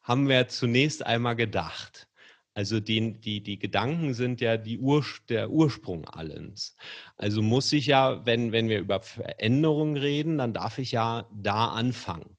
haben 0.01 0.27
wir 0.27 0.47
zunächst 0.47 1.05
einmal 1.05 1.35
gedacht. 1.35 2.07
Also 2.53 2.81
die, 2.81 3.13
die, 3.19 3.41
die 3.41 3.59
Gedanken 3.59 4.13
sind 4.13 4.41
ja 4.41 4.57
die 4.57 4.77
Ur, 4.79 5.05
der 5.29 5.49
Ursprung 5.49 6.05
allens. 6.09 6.75
Also 7.15 7.41
muss 7.41 7.71
ich 7.71 7.85
ja, 7.85 8.25
wenn, 8.25 8.51
wenn 8.51 8.67
wir 8.67 8.79
über 8.79 9.01
Veränderungen 9.01 9.95
reden, 9.95 10.37
dann 10.37 10.53
darf 10.53 10.77
ich 10.77 10.91
ja 10.91 11.29
da 11.33 11.69
anfangen. 11.69 12.37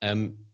Ähm, 0.00 0.51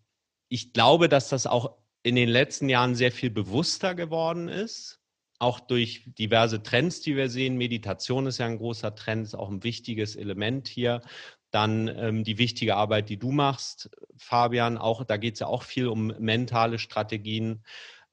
ich 0.48 0.72
glaube, 0.72 1.08
dass 1.08 1.28
das 1.28 1.46
auch 1.46 1.76
in 2.02 2.16
den 2.16 2.28
letzten 2.28 2.68
Jahren 2.68 2.94
sehr 2.94 3.12
viel 3.12 3.30
bewusster 3.30 3.94
geworden 3.94 4.48
ist, 4.48 5.00
auch 5.38 5.60
durch 5.60 6.04
diverse 6.18 6.62
Trends, 6.62 7.00
die 7.00 7.16
wir 7.16 7.28
sehen. 7.28 7.56
Meditation 7.56 8.26
ist 8.26 8.38
ja 8.38 8.46
ein 8.46 8.58
großer 8.58 8.94
Trend, 8.94 9.24
ist 9.24 9.34
auch 9.34 9.50
ein 9.50 9.62
wichtiges 9.62 10.16
Element 10.16 10.68
hier. 10.68 11.02
Dann 11.50 11.88
ähm, 11.88 12.24
die 12.24 12.38
wichtige 12.38 12.76
Arbeit, 12.76 13.08
die 13.08 13.18
du 13.18 13.30
machst, 13.30 13.90
Fabian, 14.16 14.78
auch 14.78 15.04
da 15.04 15.16
geht 15.16 15.34
es 15.34 15.40
ja 15.40 15.46
auch 15.46 15.62
viel 15.62 15.86
um 15.88 16.08
mentale 16.18 16.78
Strategien. 16.78 17.64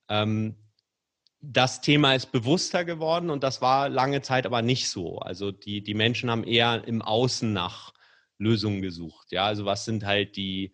Ähm, 0.07 0.55
das 1.41 1.81
Thema 1.81 2.15
ist 2.15 2.31
bewusster 2.31 2.85
geworden 2.85 3.29
und 3.29 3.43
das 3.43 3.61
war 3.61 3.89
lange 3.89 4.21
Zeit 4.21 4.45
aber 4.45 4.61
nicht 4.61 4.89
so. 4.89 5.19
Also 5.19 5.51
die, 5.51 5.83
die 5.83 5.93
Menschen 5.93 6.31
haben 6.31 6.43
eher 6.43 6.87
im 6.87 7.01
Außen 7.01 7.51
nach 7.51 7.93
Lösungen 8.37 8.81
gesucht. 8.81 9.31
Ja, 9.31 9.45
also 9.45 9.65
was 9.65 9.85
sind 9.85 10.05
halt 10.05 10.37
die, 10.37 10.73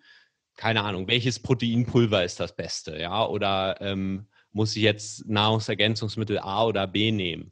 keine 0.57 0.83
Ahnung, 0.83 1.07
welches 1.07 1.39
Proteinpulver 1.39 2.23
ist 2.23 2.39
das 2.39 2.55
Beste, 2.55 2.99
ja, 2.99 3.25
oder 3.25 3.79
ähm, 3.81 4.27
muss 4.51 4.75
ich 4.75 4.83
jetzt 4.83 5.27
Nahrungsergänzungsmittel 5.27 6.39
A 6.39 6.65
oder 6.65 6.87
B 6.87 7.11
nehmen? 7.11 7.51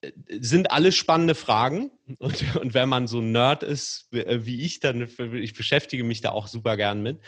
Äh, 0.00 0.12
sind 0.40 0.70
alles 0.70 0.96
spannende 0.96 1.34
Fragen 1.34 1.90
und, 2.18 2.56
und 2.56 2.74
wenn 2.74 2.88
man 2.88 3.06
so 3.06 3.20
ein 3.20 3.32
Nerd 3.32 3.62
ist 3.62 4.12
äh, 4.12 4.44
wie 4.44 4.62
ich, 4.62 4.80
dann 4.80 5.08
ich 5.34 5.54
beschäftige 5.54 6.04
mich 6.04 6.20
da 6.20 6.30
auch 6.30 6.48
super 6.48 6.76
gern 6.76 7.02
mit. 7.02 7.20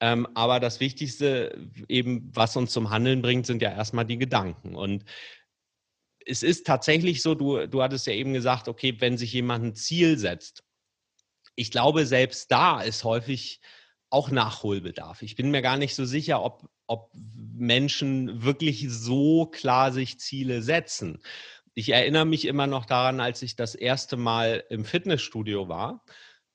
Ähm, 0.00 0.26
aber 0.34 0.60
das 0.60 0.80
Wichtigste 0.80 1.70
eben, 1.88 2.30
was 2.34 2.56
uns 2.56 2.72
zum 2.72 2.90
Handeln 2.90 3.22
bringt, 3.22 3.46
sind 3.46 3.62
ja 3.62 3.70
erstmal 3.70 4.04
die 4.04 4.18
Gedanken. 4.18 4.74
Und 4.74 5.04
es 6.26 6.42
ist 6.42 6.66
tatsächlich 6.66 7.22
so, 7.22 7.34
du, 7.34 7.66
du 7.66 7.82
hattest 7.82 8.06
ja 8.06 8.12
eben 8.12 8.32
gesagt, 8.32 8.68
okay, 8.68 8.96
wenn 8.98 9.16
sich 9.16 9.32
jemand 9.32 9.64
ein 9.64 9.74
Ziel 9.74 10.18
setzt, 10.18 10.64
ich 11.54 11.70
glaube, 11.70 12.06
selbst 12.06 12.50
da 12.50 12.82
ist 12.82 13.04
häufig 13.04 13.60
auch 14.14 14.30
Nachholbedarf. 14.30 15.22
Ich 15.22 15.34
bin 15.34 15.50
mir 15.50 15.60
gar 15.60 15.76
nicht 15.76 15.96
so 15.96 16.04
sicher, 16.04 16.40
ob, 16.40 16.70
ob 16.86 17.10
Menschen 17.12 18.44
wirklich 18.44 18.86
so 18.88 19.46
klar 19.46 19.90
sich 19.90 20.20
Ziele 20.20 20.62
setzen. 20.62 21.20
Ich 21.74 21.88
erinnere 21.88 22.24
mich 22.24 22.44
immer 22.44 22.68
noch 22.68 22.86
daran, 22.86 23.18
als 23.18 23.42
ich 23.42 23.56
das 23.56 23.74
erste 23.74 24.16
Mal 24.16 24.62
im 24.70 24.84
Fitnessstudio 24.84 25.68
war. 25.68 26.04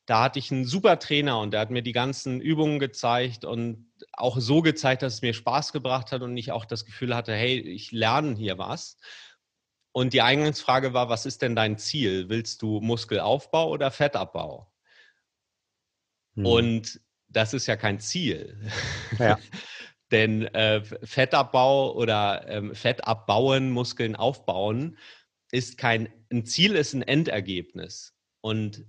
Da 0.05 0.23
hatte 0.23 0.39
ich 0.39 0.51
einen 0.51 0.63
super 0.63 0.99
Trainer 0.99 1.41
und 1.41 1.51
der 1.51 1.59
hat 1.59 1.69
mir 1.69 1.81
die 1.81 1.91
ganzen 1.91 2.39
Übungen 2.39 2.79
gezeigt 2.79 3.43
und 3.43 3.91
auch 4.13 4.39
so 4.39 4.61
gezeigt, 4.61 5.01
dass 5.01 5.15
es 5.15 5.21
mir 5.21 5.33
Spaß 5.33 5.73
gebracht 5.73 6.13
hat 6.13 6.21
und 6.21 6.37
ich 6.37 6.53
auch 6.53 6.63
das 6.63 6.85
Gefühl 6.85 7.13
hatte, 7.13 7.33
hey, 7.33 7.59
ich 7.59 7.91
lerne 7.91 8.37
hier 8.37 8.57
was. 8.57 8.97
Und 9.91 10.13
die 10.13 10.21
Eingangsfrage 10.21 10.93
war, 10.93 11.09
was 11.09 11.25
ist 11.25 11.41
denn 11.41 11.57
dein 11.57 11.77
Ziel? 11.77 12.29
Willst 12.29 12.61
du 12.61 12.79
Muskelaufbau 12.79 13.69
oder 13.69 13.91
Fettabbau? 13.91 14.71
Hm. 16.35 16.45
Und 16.45 17.01
das 17.29 17.53
ist 17.53 17.67
ja 17.67 17.75
kein 17.75 17.99
Ziel. 17.99 18.57
Ja. 19.17 19.37
Denn 20.11 20.43
äh, 20.55 20.83
Fettabbau 21.03 21.93
oder 21.93 22.47
ähm, 22.47 22.73
Fett 22.73 23.05
abbauen, 23.05 23.69
Muskeln 23.69 24.15
aufbauen, 24.15 24.97
ist 25.51 25.77
kein, 25.77 26.09
ein 26.31 26.45
Ziel 26.45 26.75
ist 26.75 26.93
ein 26.93 27.03
Endergebnis. 27.03 28.15
Und 28.41 28.85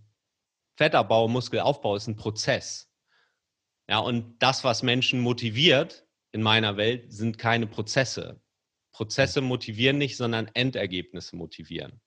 Fettabbau, 0.76 1.28
Muskelaufbau 1.28 1.96
ist 1.96 2.06
ein 2.06 2.16
Prozess. 2.16 2.90
Ja, 3.88 3.98
und 3.98 4.38
das, 4.38 4.64
was 4.64 4.82
Menschen 4.82 5.20
motiviert 5.20 6.06
in 6.32 6.42
meiner 6.42 6.76
Welt, 6.76 7.12
sind 7.12 7.38
keine 7.38 7.66
Prozesse. 7.66 8.40
Prozesse 8.92 9.40
motivieren 9.40 9.98
nicht, 9.98 10.16
sondern 10.16 10.48
Endergebnisse 10.54 11.36
motivieren. 11.36 12.00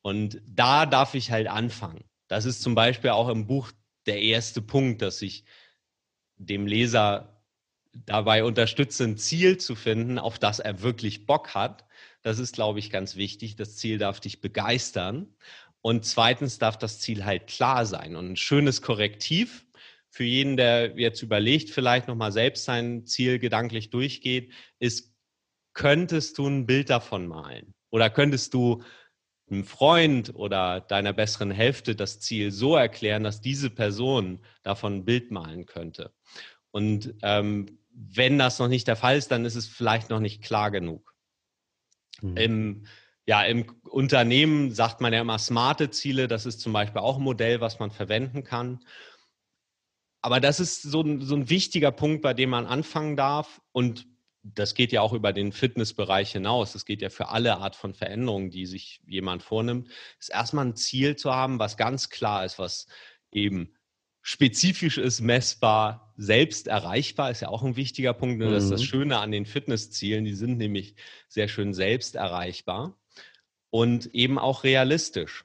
Und 0.00 0.40
da 0.46 0.86
darf 0.86 1.14
ich 1.14 1.30
halt 1.30 1.46
anfangen. 1.46 2.04
Das 2.28 2.44
ist 2.44 2.62
zum 2.62 2.74
Beispiel 2.74 3.10
auch 3.10 3.28
im 3.28 3.46
Buch 3.46 3.72
der 4.06 4.20
erste 4.20 4.62
Punkt, 4.62 5.02
dass 5.02 5.22
ich 5.22 5.44
dem 6.36 6.66
Leser 6.66 7.42
dabei 7.92 8.44
unterstütze, 8.44 9.04
ein 9.04 9.18
Ziel 9.18 9.58
zu 9.58 9.74
finden, 9.74 10.18
auf 10.18 10.38
das 10.38 10.58
er 10.58 10.82
wirklich 10.82 11.26
Bock 11.26 11.54
hat. 11.54 11.84
Das 12.22 12.38
ist, 12.38 12.54
glaube 12.54 12.78
ich, 12.78 12.90
ganz 12.90 13.16
wichtig. 13.16 13.56
Das 13.56 13.76
Ziel 13.76 13.98
darf 13.98 14.20
dich 14.20 14.40
begeistern. 14.40 15.34
Und 15.82 16.04
zweitens 16.04 16.58
darf 16.58 16.78
das 16.78 17.00
Ziel 17.00 17.24
halt 17.24 17.48
klar 17.48 17.84
sein. 17.84 18.16
Und 18.16 18.32
ein 18.32 18.36
schönes 18.36 18.82
Korrektiv 18.82 19.66
für 20.08 20.24
jeden, 20.24 20.56
der 20.56 20.98
jetzt 20.98 21.22
überlegt, 21.22 21.70
vielleicht 21.70 22.06
nochmal 22.06 22.32
selbst 22.32 22.64
sein 22.64 23.06
Ziel 23.06 23.38
gedanklich 23.38 23.90
durchgeht, 23.90 24.52
ist, 24.78 25.12
könntest 25.74 26.38
du 26.38 26.46
ein 26.46 26.66
Bild 26.66 26.90
davon 26.90 27.26
malen? 27.26 27.74
Oder 27.90 28.10
könntest 28.10 28.54
du 28.54 28.82
einem 29.52 29.64
Freund 29.64 30.34
oder 30.34 30.80
deiner 30.80 31.12
besseren 31.12 31.50
Hälfte 31.50 31.94
das 31.94 32.20
Ziel 32.20 32.50
so 32.50 32.76
erklären, 32.76 33.22
dass 33.22 33.40
diese 33.40 33.70
Person 33.70 34.40
davon 34.62 34.96
ein 34.96 35.04
Bild 35.04 35.30
malen 35.30 35.66
könnte. 35.66 36.12
Und 36.70 37.14
ähm, 37.22 37.78
wenn 37.90 38.38
das 38.38 38.58
noch 38.58 38.68
nicht 38.68 38.88
der 38.88 38.96
Fall 38.96 39.16
ist, 39.16 39.30
dann 39.30 39.44
ist 39.44 39.54
es 39.54 39.68
vielleicht 39.68 40.10
noch 40.10 40.20
nicht 40.20 40.42
klar 40.42 40.70
genug. 40.70 41.14
Mhm. 42.22 42.36
Im, 42.36 42.86
ja, 43.26 43.42
im 43.42 43.66
Unternehmen 43.84 44.72
sagt 44.72 45.00
man 45.00 45.12
ja 45.12 45.20
immer 45.20 45.38
smarte 45.38 45.90
Ziele. 45.90 46.28
Das 46.28 46.46
ist 46.46 46.60
zum 46.60 46.72
Beispiel 46.72 47.00
auch 47.00 47.18
ein 47.18 47.22
Modell, 47.22 47.60
was 47.60 47.78
man 47.78 47.90
verwenden 47.90 48.44
kann. 48.44 48.80
Aber 50.22 50.40
das 50.40 50.60
ist 50.60 50.82
so 50.82 51.02
ein, 51.02 51.20
so 51.20 51.34
ein 51.34 51.50
wichtiger 51.50 51.90
Punkt, 51.90 52.22
bei 52.22 52.32
dem 52.32 52.50
man 52.50 52.66
anfangen 52.66 53.16
darf. 53.16 53.60
Und 53.72 54.06
das 54.42 54.74
geht 54.74 54.92
ja 54.92 55.00
auch 55.00 55.12
über 55.12 55.32
den 55.32 55.52
Fitnessbereich 55.52 56.32
hinaus. 56.32 56.72
Das 56.72 56.84
geht 56.84 57.00
ja 57.00 57.10
für 57.10 57.28
alle 57.28 57.58
Art 57.58 57.76
von 57.76 57.94
Veränderungen, 57.94 58.50
die 58.50 58.66
sich 58.66 59.00
jemand 59.06 59.42
vornimmt. 59.42 59.88
Ist 60.18 60.30
erstmal 60.30 60.66
ein 60.66 60.76
Ziel 60.76 61.16
zu 61.16 61.32
haben, 61.32 61.58
was 61.58 61.76
ganz 61.76 62.10
klar 62.10 62.44
ist, 62.44 62.58
was 62.58 62.86
eben 63.30 63.74
spezifisch 64.20 64.98
ist, 64.98 65.20
messbar, 65.20 66.12
selbst 66.16 66.68
erreichbar, 66.68 67.30
ist 67.30 67.40
ja 67.40 67.48
auch 67.48 67.62
ein 67.62 67.76
wichtiger 67.76 68.14
Punkt. 68.14 68.38
Ne? 68.38 68.50
Das 68.50 68.64
ist 68.64 68.70
das 68.70 68.80
mhm. 68.80 68.86
Schöne 68.86 69.18
an 69.18 69.32
den 69.32 69.46
Fitnesszielen. 69.46 70.24
Die 70.24 70.34
sind 70.34 70.58
nämlich 70.58 70.94
sehr 71.28 71.48
schön 71.48 71.74
selbst 71.74 72.14
erreichbar 72.14 72.96
und 73.70 74.14
eben 74.14 74.38
auch 74.38 74.64
realistisch. 74.64 75.44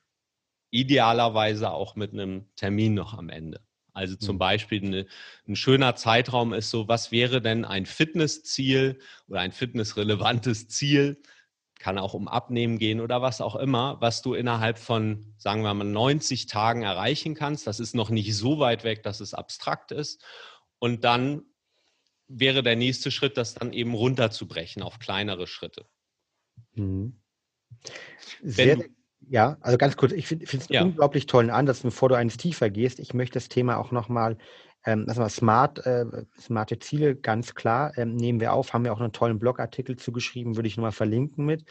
Idealerweise 0.69 1.71
auch 1.71 1.95
mit 1.95 2.13
einem 2.13 2.49
Termin 2.55 2.93
noch 2.93 3.17
am 3.17 3.29
Ende. 3.29 3.61
Also 3.97 4.15
zum 4.15 4.35
mhm. 4.35 4.39
Beispiel 4.39 4.85
eine, 4.85 5.05
ein 5.47 5.55
schöner 5.55 5.95
Zeitraum 5.95 6.53
ist 6.53 6.69
so, 6.69 6.87
was 6.87 7.11
wäre 7.11 7.41
denn 7.41 7.65
ein 7.65 7.87
Fitnessziel 7.87 8.99
oder 9.27 9.39
ein 9.39 9.51
fitnessrelevantes 9.51 10.67
Ziel? 10.67 11.21
Kann 11.79 11.97
auch 11.97 12.13
um 12.13 12.27
Abnehmen 12.27 12.77
gehen 12.77 13.01
oder 13.01 13.23
was 13.23 13.41
auch 13.41 13.55
immer, 13.55 13.99
was 13.99 14.21
du 14.21 14.35
innerhalb 14.35 14.77
von, 14.77 15.33
sagen 15.37 15.63
wir 15.63 15.73
mal, 15.73 15.83
90 15.83 16.45
Tagen 16.45 16.83
erreichen 16.83 17.33
kannst. 17.33 17.65
Das 17.65 17.79
ist 17.79 17.95
noch 17.95 18.11
nicht 18.11 18.35
so 18.35 18.59
weit 18.59 18.83
weg, 18.83 19.01
dass 19.01 19.19
es 19.19 19.33
abstrakt 19.33 19.91
ist. 19.91 20.23
Und 20.77 21.03
dann 21.03 21.41
wäre 22.27 22.61
der 22.61 22.75
nächste 22.75 23.09
Schritt, 23.09 23.35
das 23.35 23.55
dann 23.55 23.73
eben 23.73 23.95
runterzubrechen 23.95 24.83
auf 24.83 24.99
kleinere 24.99 25.47
Schritte. 25.47 25.87
Mhm. 26.73 27.19
Sehr, 28.43 28.77
ja, 29.29 29.57
also 29.61 29.77
ganz 29.77 29.97
kurz, 29.97 30.11
ich 30.13 30.27
finde 30.27 30.45
es 30.45 30.69
ja. 30.69 30.83
unglaublich 30.83 31.25
tollen 31.25 31.49
Ansatz, 31.49 31.81
bevor 31.81 32.09
du 32.09 32.15
eines 32.15 32.37
tiefer 32.37 32.69
gehst. 32.69 32.99
Ich 32.99 33.13
möchte 33.13 33.35
das 33.35 33.49
Thema 33.49 33.77
auch 33.77 33.91
nochmal, 33.91 34.37
ähm, 34.85 35.05
also 35.07 35.27
smart, 35.27 35.85
äh, 35.85 36.05
smarte 36.39 36.79
Ziele, 36.79 37.15
ganz 37.15 37.53
klar, 37.53 37.91
ähm, 37.97 38.15
nehmen 38.15 38.39
wir 38.39 38.53
auf, 38.53 38.73
haben 38.73 38.83
wir 38.83 38.93
auch 38.93 39.01
einen 39.01 39.11
tollen 39.11 39.39
Blogartikel 39.39 39.97
zugeschrieben, 39.97 40.55
würde 40.55 40.67
ich 40.67 40.77
nochmal 40.77 40.91
verlinken 40.91 41.45
mit. 41.45 41.65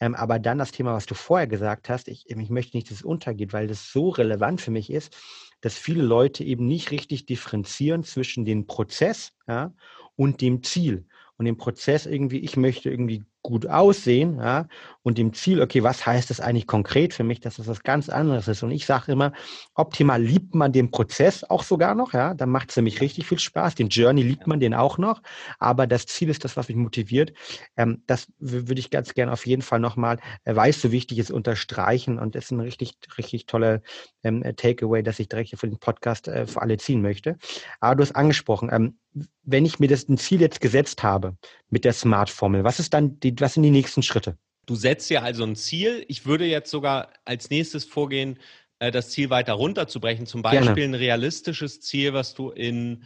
Ähm, 0.00 0.14
aber 0.14 0.38
dann 0.38 0.58
das 0.58 0.72
Thema, 0.72 0.94
was 0.94 1.06
du 1.06 1.14
vorher 1.14 1.46
gesagt 1.46 1.88
hast, 1.88 2.08
ich, 2.08 2.30
ich 2.30 2.50
möchte 2.50 2.76
nicht, 2.76 2.90
dass 2.90 2.98
es 2.98 3.02
untergeht, 3.02 3.52
weil 3.52 3.66
das 3.66 3.92
so 3.92 4.10
relevant 4.10 4.60
für 4.60 4.70
mich 4.70 4.90
ist, 4.90 5.16
dass 5.60 5.76
viele 5.76 6.02
Leute 6.02 6.44
eben 6.44 6.66
nicht 6.66 6.90
richtig 6.90 7.26
differenzieren 7.26 8.04
zwischen 8.04 8.44
dem 8.44 8.66
Prozess 8.66 9.32
ja, 9.48 9.74
und 10.16 10.40
dem 10.40 10.62
Ziel 10.62 11.06
und 11.36 11.44
dem 11.46 11.56
Prozess 11.56 12.06
irgendwie, 12.06 12.38
ich 12.38 12.56
möchte 12.56 12.90
irgendwie 12.90 13.24
gut 13.42 13.66
aussehen, 13.66 14.36
ja, 14.36 14.66
und 15.02 15.16
dem 15.16 15.32
Ziel, 15.32 15.62
okay, 15.62 15.82
was 15.82 16.04
heißt 16.04 16.28
das 16.28 16.40
eigentlich 16.40 16.66
konkret 16.66 17.14
für 17.14 17.24
mich, 17.24 17.40
dass 17.40 17.56
das 17.56 17.66
was 17.66 17.82
ganz 17.82 18.08
anderes 18.08 18.48
ist. 18.48 18.62
Und 18.62 18.70
ich 18.70 18.84
sage 18.84 19.12
immer, 19.12 19.32
optimal 19.74 20.22
liebt 20.22 20.54
man 20.54 20.72
den 20.72 20.90
Prozess 20.90 21.42
auch 21.44 21.62
sogar 21.62 21.94
noch, 21.94 22.12
ja, 22.12 22.34
dann 22.34 22.50
macht 22.50 22.70
es 22.70 22.76
nämlich 22.76 23.00
richtig 23.00 23.26
viel 23.26 23.38
Spaß. 23.38 23.74
Den 23.74 23.88
Journey 23.88 24.22
liebt 24.22 24.46
man 24.46 24.60
den 24.60 24.74
auch 24.74 24.98
noch, 24.98 25.22
aber 25.58 25.86
das 25.86 26.06
Ziel 26.06 26.28
ist 26.28 26.44
das, 26.44 26.56
was 26.56 26.68
mich 26.68 26.76
motiviert. 26.76 27.32
Ähm, 27.76 28.02
das 28.06 28.30
würde 28.38 28.80
ich 28.80 28.90
ganz 28.90 29.14
gerne 29.14 29.32
auf 29.32 29.46
jeden 29.46 29.62
Fall 29.62 29.80
nochmal, 29.80 30.18
äh, 30.44 30.54
weil 30.54 30.70
es 30.70 30.82
so 30.82 30.92
wichtig 30.92 31.18
ist, 31.18 31.30
unterstreichen 31.30 32.18
und 32.18 32.34
das 32.34 32.46
ist 32.46 32.50
ein 32.50 32.60
richtig, 32.60 32.94
richtig 33.16 33.46
toller 33.46 33.80
ähm, 34.22 34.42
Takeaway, 34.56 35.02
dass 35.02 35.18
ich 35.18 35.28
direkt 35.28 35.50
hier 35.50 35.58
für 35.58 35.68
den 35.68 35.78
Podcast 35.78 36.28
äh, 36.28 36.46
für 36.46 36.60
alle 36.60 36.76
ziehen 36.76 37.00
möchte. 37.00 37.36
Aber 37.80 37.96
du 37.96 38.02
hast 38.02 38.16
angesprochen, 38.16 38.68
ähm, 38.70 38.98
wenn 39.42 39.64
ich 39.64 39.80
mir 39.80 39.88
das 39.88 40.08
ein 40.08 40.18
Ziel 40.18 40.40
jetzt 40.40 40.60
gesetzt 40.60 41.02
habe 41.02 41.36
mit 41.70 41.84
der 41.84 41.92
Smart-Formel, 41.92 42.64
was 42.64 42.80
ist 42.80 42.92
dann 42.92 43.18
die, 43.20 43.34
was 43.40 43.54
sind 43.54 43.62
die 43.62 43.70
nächsten 43.70 44.02
Schritte? 44.02 44.36
Du 44.66 44.74
setzt 44.74 45.10
ja 45.10 45.22
also 45.22 45.44
ein 45.44 45.56
Ziel. 45.56 46.04
Ich 46.08 46.26
würde 46.26 46.44
jetzt 46.44 46.70
sogar 46.70 47.12
als 47.24 47.50
nächstes 47.50 47.84
vorgehen, 47.84 48.38
äh, 48.78 48.90
das 48.90 49.10
Ziel 49.10 49.30
weiter 49.30 49.54
runterzubrechen. 49.54 50.26
Zum 50.26 50.42
Beispiel 50.42 50.74
Gerne. 50.74 50.82
ein 50.82 50.94
realistisches 50.94 51.80
Ziel, 51.80 52.12
was 52.12 52.34
du 52.34 52.50
in 52.50 53.04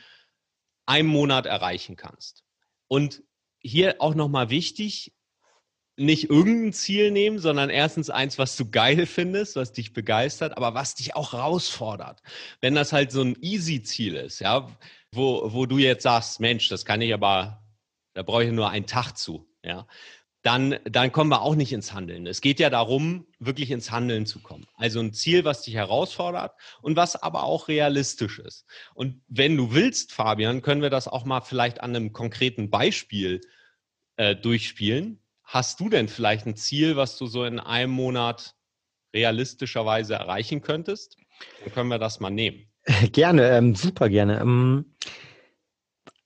einem 0.86 1.08
Monat 1.08 1.46
erreichen 1.46 1.96
kannst. 1.96 2.44
Und 2.88 3.22
hier 3.60 3.96
auch 4.00 4.14
nochmal 4.14 4.50
wichtig, 4.50 5.12
nicht 5.96 6.28
irgendein 6.28 6.72
Ziel 6.72 7.10
nehmen, 7.10 7.38
sondern 7.38 7.70
erstens 7.70 8.10
eins, 8.10 8.38
was 8.38 8.56
du 8.56 8.70
geil 8.70 9.06
findest, 9.06 9.56
was 9.56 9.72
dich 9.72 9.92
begeistert, 9.92 10.56
aber 10.56 10.74
was 10.74 10.96
dich 10.96 11.14
auch 11.14 11.32
herausfordert. 11.32 12.20
Wenn 12.60 12.74
das 12.74 12.92
halt 12.92 13.12
so 13.12 13.22
ein 13.22 13.36
easy 13.40 13.82
Ziel 13.82 14.16
ist, 14.16 14.40
ja, 14.40 14.68
wo, 15.12 15.52
wo 15.52 15.66
du 15.66 15.78
jetzt 15.78 16.02
sagst, 16.02 16.40
Mensch, 16.40 16.68
das 16.68 16.84
kann 16.84 17.00
ich 17.00 17.14
aber, 17.14 17.63
da 18.14 18.22
brauche 18.22 18.44
ich 18.44 18.52
nur 18.52 18.70
einen 18.70 18.86
Tag 18.86 19.16
zu, 19.16 19.46
ja, 19.62 19.86
dann, 20.44 20.76
dann 20.84 21.10
kommen 21.10 21.30
wir 21.30 21.40
auch 21.40 21.54
nicht 21.54 21.72
ins 21.72 21.94
Handeln. 21.94 22.26
Es 22.26 22.42
geht 22.42 22.60
ja 22.60 22.68
darum, 22.68 23.26
wirklich 23.38 23.70
ins 23.70 23.90
Handeln 23.90 24.26
zu 24.26 24.40
kommen. 24.40 24.66
Also 24.76 25.00
ein 25.00 25.14
Ziel, 25.14 25.46
was 25.46 25.62
dich 25.62 25.74
herausfordert 25.74 26.52
und 26.82 26.96
was 26.96 27.16
aber 27.16 27.44
auch 27.44 27.68
realistisch 27.68 28.38
ist. 28.40 28.66
Und 28.94 29.22
wenn 29.26 29.56
du 29.56 29.72
willst, 29.72 30.12
Fabian, 30.12 30.60
können 30.60 30.82
wir 30.82 30.90
das 30.90 31.08
auch 31.08 31.24
mal 31.24 31.40
vielleicht 31.40 31.80
an 31.80 31.96
einem 31.96 32.12
konkreten 32.12 32.68
Beispiel 32.68 33.40
äh, 34.16 34.36
durchspielen. 34.36 35.18
Hast 35.44 35.80
du 35.80 35.88
denn 35.88 36.08
vielleicht 36.08 36.46
ein 36.46 36.56
Ziel, 36.56 36.96
was 36.96 37.16
du 37.16 37.26
so 37.26 37.44
in 37.44 37.58
einem 37.58 37.92
Monat 37.92 38.54
realistischerweise 39.14 40.14
erreichen 40.14 40.60
könntest? 40.60 41.16
Dann 41.62 41.72
können 41.72 41.88
wir 41.88 41.98
das 41.98 42.20
mal 42.20 42.30
nehmen. 42.30 42.66
Gerne, 43.12 43.48
ähm, 43.48 43.74
super 43.74 44.10
gerne. 44.10 44.40
Ähm, 44.40 44.93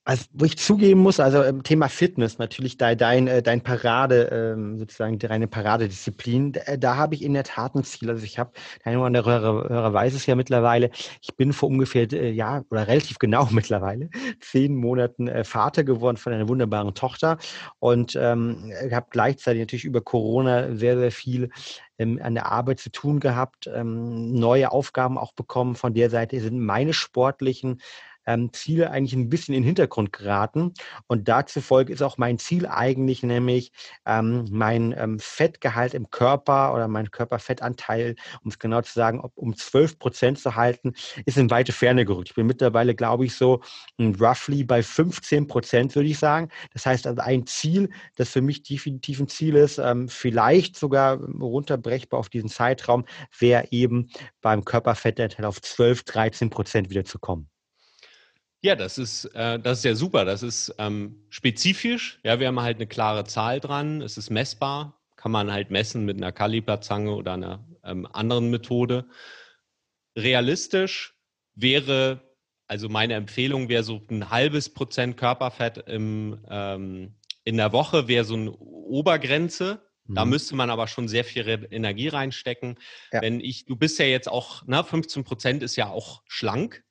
Also, 0.08 0.24
wo 0.32 0.46
ich 0.46 0.56
zugeben 0.56 1.00
muss, 1.00 1.20
also 1.20 1.42
im 1.42 1.62
Thema 1.62 1.90
Fitness, 1.90 2.38
natürlich 2.38 2.78
dein, 2.78 2.96
dein, 2.96 3.26
äh, 3.26 3.42
dein 3.42 3.60
Parade, 3.60 4.30
ähm, 4.32 4.78
sozusagen 4.78 5.18
deine 5.18 5.48
Paradedisziplin, 5.48 6.52
da, 6.52 6.78
da 6.78 6.96
habe 6.96 7.14
ich 7.14 7.22
in 7.22 7.34
der 7.34 7.44
Tat 7.44 7.74
ein 7.74 7.84
Ziel. 7.84 8.08
Also 8.08 8.24
ich 8.24 8.38
habe, 8.38 8.52
der 8.78 8.92
eine 8.92 9.02
oder 9.02 9.26
Hörer, 9.26 9.68
Hörer 9.68 9.92
weiß 9.92 10.14
es 10.14 10.24
ja 10.24 10.34
mittlerweile, 10.34 10.88
ich 11.20 11.36
bin 11.36 11.52
vor 11.52 11.68
ungefähr, 11.68 12.10
äh, 12.10 12.30
ja, 12.30 12.64
oder 12.70 12.88
relativ 12.88 13.18
genau 13.18 13.48
mittlerweile, 13.50 14.08
zehn 14.40 14.76
Monaten 14.76 15.28
äh, 15.28 15.44
Vater 15.44 15.84
geworden 15.84 16.16
von 16.16 16.32
einer 16.32 16.48
wunderbaren 16.48 16.94
Tochter 16.94 17.36
und 17.78 18.16
ähm, 18.18 18.72
habe 18.90 19.08
gleichzeitig 19.10 19.60
natürlich 19.60 19.84
über 19.84 20.00
Corona 20.00 20.74
sehr, 20.74 20.96
sehr 20.98 21.12
viel 21.12 21.50
ähm, 21.98 22.18
an 22.22 22.34
der 22.34 22.50
Arbeit 22.50 22.78
zu 22.78 22.90
tun 22.90 23.20
gehabt, 23.20 23.68
ähm, 23.74 24.32
neue 24.32 24.72
Aufgaben 24.72 25.18
auch 25.18 25.32
bekommen. 25.32 25.74
Von 25.74 25.92
der 25.92 26.08
Seite 26.08 26.40
sind 26.40 26.60
meine 26.60 26.94
sportlichen 26.94 27.82
ähm, 28.28 28.52
Ziele 28.52 28.90
eigentlich 28.90 29.14
ein 29.14 29.30
bisschen 29.30 29.54
in 29.54 29.62
den 29.62 29.66
Hintergrund 29.66 30.12
geraten. 30.12 30.74
Und 31.06 31.28
dazu 31.28 31.60
folge 31.60 31.92
ist 31.92 32.02
auch 32.02 32.18
mein 32.18 32.38
Ziel 32.38 32.66
eigentlich, 32.66 33.22
nämlich 33.22 33.72
ähm, 34.06 34.46
mein 34.50 34.94
ähm, 34.96 35.18
Fettgehalt 35.18 35.94
im 35.94 36.10
Körper 36.10 36.74
oder 36.74 36.88
mein 36.88 37.10
Körperfettanteil, 37.10 38.16
um 38.44 38.50
es 38.50 38.58
genau 38.58 38.82
zu 38.82 38.92
sagen, 38.92 39.20
um 39.34 39.56
12 39.56 39.98
Prozent 39.98 40.38
zu 40.38 40.54
halten, 40.54 40.92
ist 41.24 41.38
in 41.38 41.50
weite 41.50 41.72
Ferne 41.72 42.04
gerückt. 42.04 42.28
Ich 42.28 42.34
bin 42.34 42.46
mittlerweile, 42.46 42.94
glaube 42.94 43.24
ich, 43.24 43.34
so 43.34 43.62
hm, 43.98 44.14
roughly 44.20 44.62
bei 44.62 44.82
15 44.82 45.46
Prozent, 45.46 45.94
würde 45.94 46.10
ich 46.10 46.18
sagen. 46.18 46.50
Das 46.74 46.84
heißt 46.84 47.06
also 47.06 47.22
ein 47.22 47.46
Ziel, 47.46 47.88
das 48.16 48.28
für 48.30 48.42
mich 48.42 48.62
definitiv 48.62 49.20
ein 49.20 49.28
Ziel 49.28 49.56
ist, 49.56 49.78
ähm, 49.78 50.08
vielleicht 50.08 50.76
sogar 50.76 51.18
runterbrechbar 51.18 52.20
auf 52.20 52.28
diesen 52.28 52.50
Zeitraum, 52.50 53.06
wäre 53.38 53.68
eben 53.70 54.10
beim 54.42 54.64
Körperfettanteil 54.64 55.46
auf 55.46 55.62
12, 55.62 56.04
13 56.04 56.50
Prozent 56.50 56.90
wieder 56.90 57.04
zu 57.04 57.18
kommen. 57.18 57.48
Ja, 58.60 58.74
das 58.74 58.98
ist, 58.98 59.26
äh, 59.34 59.58
das 59.58 59.78
ist 59.78 59.84
ja 59.84 59.94
super. 59.94 60.24
Das 60.24 60.42
ist 60.42 60.74
ähm, 60.78 61.24
spezifisch. 61.30 62.18
Ja, 62.24 62.40
wir 62.40 62.48
haben 62.48 62.60
halt 62.60 62.78
eine 62.78 62.86
klare 62.86 63.24
Zahl 63.24 63.60
dran. 63.60 64.02
Es 64.02 64.16
ist 64.16 64.30
messbar. 64.30 65.00
Kann 65.16 65.32
man 65.32 65.52
halt 65.52 65.70
messen 65.70 66.04
mit 66.04 66.16
einer 66.16 66.32
Kaliberzange 66.32 67.14
oder 67.14 67.34
einer 67.34 67.64
ähm, 67.84 68.06
anderen 68.12 68.50
Methode. 68.50 69.06
Realistisch 70.16 71.14
wäre, 71.54 72.20
also 72.66 72.88
meine 72.88 73.14
Empfehlung 73.14 73.68
wäre 73.68 73.84
so 73.84 74.00
ein 74.10 74.30
halbes 74.30 74.68
Prozent 74.72 75.16
Körperfett 75.16 75.78
im, 75.88 76.44
ähm, 76.48 77.14
in 77.44 77.56
der 77.56 77.72
Woche 77.72 78.08
wäre 78.08 78.24
so 78.24 78.34
eine 78.34 78.52
Obergrenze. 78.52 79.82
Da 80.08 80.24
mhm. 80.24 80.30
müsste 80.30 80.56
man 80.56 80.70
aber 80.70 80.88
schon 80.88 81.06
sehr 81.06 81.24
viel 81.24 81.68
Energie 81.70 82.08
reinstecken. 82.08 82.78
Ja. 83.12 83.22
Wenn 83.22 83.40
ich, 83.40 83.66
du 83.66 83.76
bist 83.76 83.98
ja 83.98 84.06
jetzt 84.06 84.28
auch, 84.28 84.62
na, 84.66 84.82
15 84.82 85.22
Prozent 85.22 85.62
ist 85.62 85.76
ja 85.76 85.88
auch 85.88 86.22
schlank. 86.26 86.82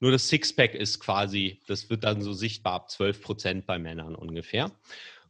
Nur 0.00 0.10
das 0.10 0.28
Sixpack 0.28 0.74
ist 0.74 0.98
quasi, 0.98 1.60
das 1.66 1.90
wird 1.90 2.04
dann 2.04 2.22
so 2.22 2.32
sichtbar 2.32 2.72
ab 2.74 2.90
12 2.90 3.22
Prozent 3.22 3.66
bei 3.66 3.78
Männern 3.78 4.14
ungefähr. 4.14 4.72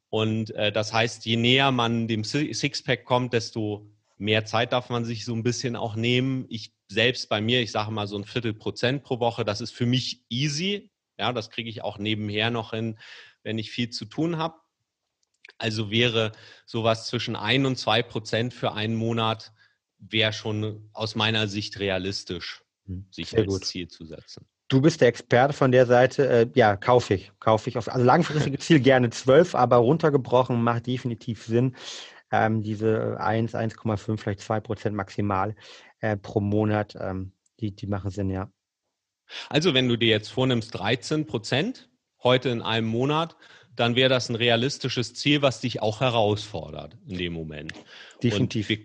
Und 0.08 0.50
äh, 0.52 0.72
das 0.72 0.92
heißt, 0.92 1.26
je 1.26 1.36
näher 1.36 1.72
man 1.72 2.08
dem 2.08 2.24
Sixpack 2.24 3.04
kommt, 3.04 3.32
desto 3.32 3.90
mehr 4.16 4.44
Zeit 4.44 4.72
darf 4.72 4.88
man 4.88 5.04
sich 5.04 5.24
so 5.24 5.34
ein 5.34 5.42
bisschen 5.42 5.76
auch 5.76 5.96
nehmen. 5.96 6.46
Ich 6.48 6.72
selbst 6.88 7.28
bei 7.28 7.40
mir, 7.40 7.60
ich 7.60 7.72
sage 7.72 7.90
mal 7.90 8.06
so 8.06 8.16
ein 8.16 8.24
Viertel 8.24 8.54
Prozent 8.54 9.02
pro 9.02 9.20
Woche, 9.20 9.44
das 9.44 9.60
ist 9.60 9.72
für 9.72 9.86
mich 9.86 10.24
easy. 10.28 10.90
Ja, 11.18 11.32
das 11.32 11.50
kriege 11.50 11.68
ich 11.68 11.82
auch 11.82 11.98
nebenher 11.98 12.50
noch 12.50 12.70
hin, 12.70 12.98
wenn 13.42 13.58
ich 13.58 13.70
viel 13.70 13.90
zu 13.90 14.04
tun 14.04 14.38
habe. 14.38 14.56
Also 15.58 15.90
wäre 15.90 16.32
sowas 16.64 17.06
zwischen 17.06 17.36
ein 17.36 17.66
und 17.66 17.76
zwei 17.76 18.02
Prozent 18.02 18.54
für 18.54 18.72
einen 18.72 18.94
Monat, 18.94 19.52
wäre 19.98 20.32
schon 20.32 20.90
aus 20.92 21.14
meiner 21.14 21.48
Sicht 21.48 21.78
realistisch, 21.78 22.62
hm, 22.86 23.06
sich 23.10 23.30
Sehr 23.30 23.40
als 23.40 23.48
gut. 23.48 23.64
Ziel 23.64 23.88
zu 23.88 24.04
setzen. 24.04 24.46
Du 24.70 24.80
bist 24.80 25.00
der 25.00 25.08
Experte 25.08 25.52
von 25.52 25.72
der 25.72 25.84
Seite. 25.84 26.28
Äh, 26.28 26.46
ja, 26.54 26.76
kaufe 26.76 27.14
ich. 27.14 27.32
Kaufe 27.40 27.68
ich. 27.68 27.76
Auf, 27.76 27.88
also 27.88 28.04
langfristige 28.04 28.56
Ziel 28.60 28.80
gerne 28.80 29.10
12, 29.10 29.54
aber 29.56 29.76
runtergebrochen 29.76 30.62
macht 30.62 30.86
definitiv 30.86 31.44
Sinn. 31.44 31.74
Ähm, 32.30 32.62
diese 32.62 33.18
1, 33.20 33.54
1,5, 33.54 34.16
vielleicht 34.16 34.40
2 34.40 34.60
Prozent 34.60 34.96
maximal 34.96 35.56
äh, 35.98 36.16
pro 36.16 36.40
Monat, 36.40 36.96
ähm, 36.98 37.32
die, 37.58 37.74
die 37.74 37.88
machen 37.88 38.12
Sinn, 38.12 38.30
ja. 38.30 38.48
Also 39.48 39.74
wenn 39.74 39.88
du 39.88 39.96
dir 39.96 40.08
jetzt 40.08 40.28
vornimmst 40.28 40.78
13 40.78 41.26
Prozent 41.26 41.90
heute 42.22 42.50
in 42.50 42.62
einem 42.62 42.86
Monat, 42.86 43.36
dann 43.74 43.96
wäre 43.96 44.08
das 44.08 44.28
ein 44.28 44.36
realistisches 44.36 45.14
Ziel, 45.14 45.42
was 45.42 45.60
dich 45.60 45.82
auch 45.82 46.00
herausfordert 46.00 46.96
in 47.08 47.18
dem 47.18 47.32
Moment. 47.32 47.72
Definitiv. 48.22 48.68
Wir, 48.68 48.78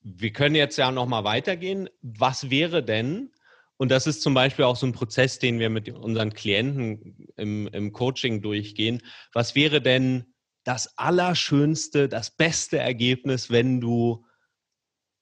wir, 0.00 0.32
können 0.32 0.54
jetzt 0.54 0.78
ja 0.78 0.90
nochmal 0.90 1.24
weitergehen. 1.24 1.90
Was 2.00 2.48
wäre 2.48 2.82
denn, 2.82 3.32
und 3.78 3.90
das 3.90 4.06
ist 4.06 4.22
zum 4.22 4.34
Beispiel 4.34 4.64
auch 4.64 4.76
so 4.76 4.86
ein 4.86 4.92
Prozess, 4.92 5.38
den 5.38 5.58
wir 5.58 5.70
mit 5.70 5.88
unseren 5.88 6.32
Klienten 6.32 7.28
im, 7.36 7.66
im 7.68 7.92
Coaching 7.92 8.40
durchgehen. 8.40 9.02
Was 9.32 9.54
wäre 9.54 9.82
denn 9.82 10.34
das 10.64 10.96
Allerschönste, 10.98 12.08
das 12.08 12.30
beste 12.30 12.78
Ergebnis, 12.78 13.50
wenn 13.50 13.80
du 13.80 14.26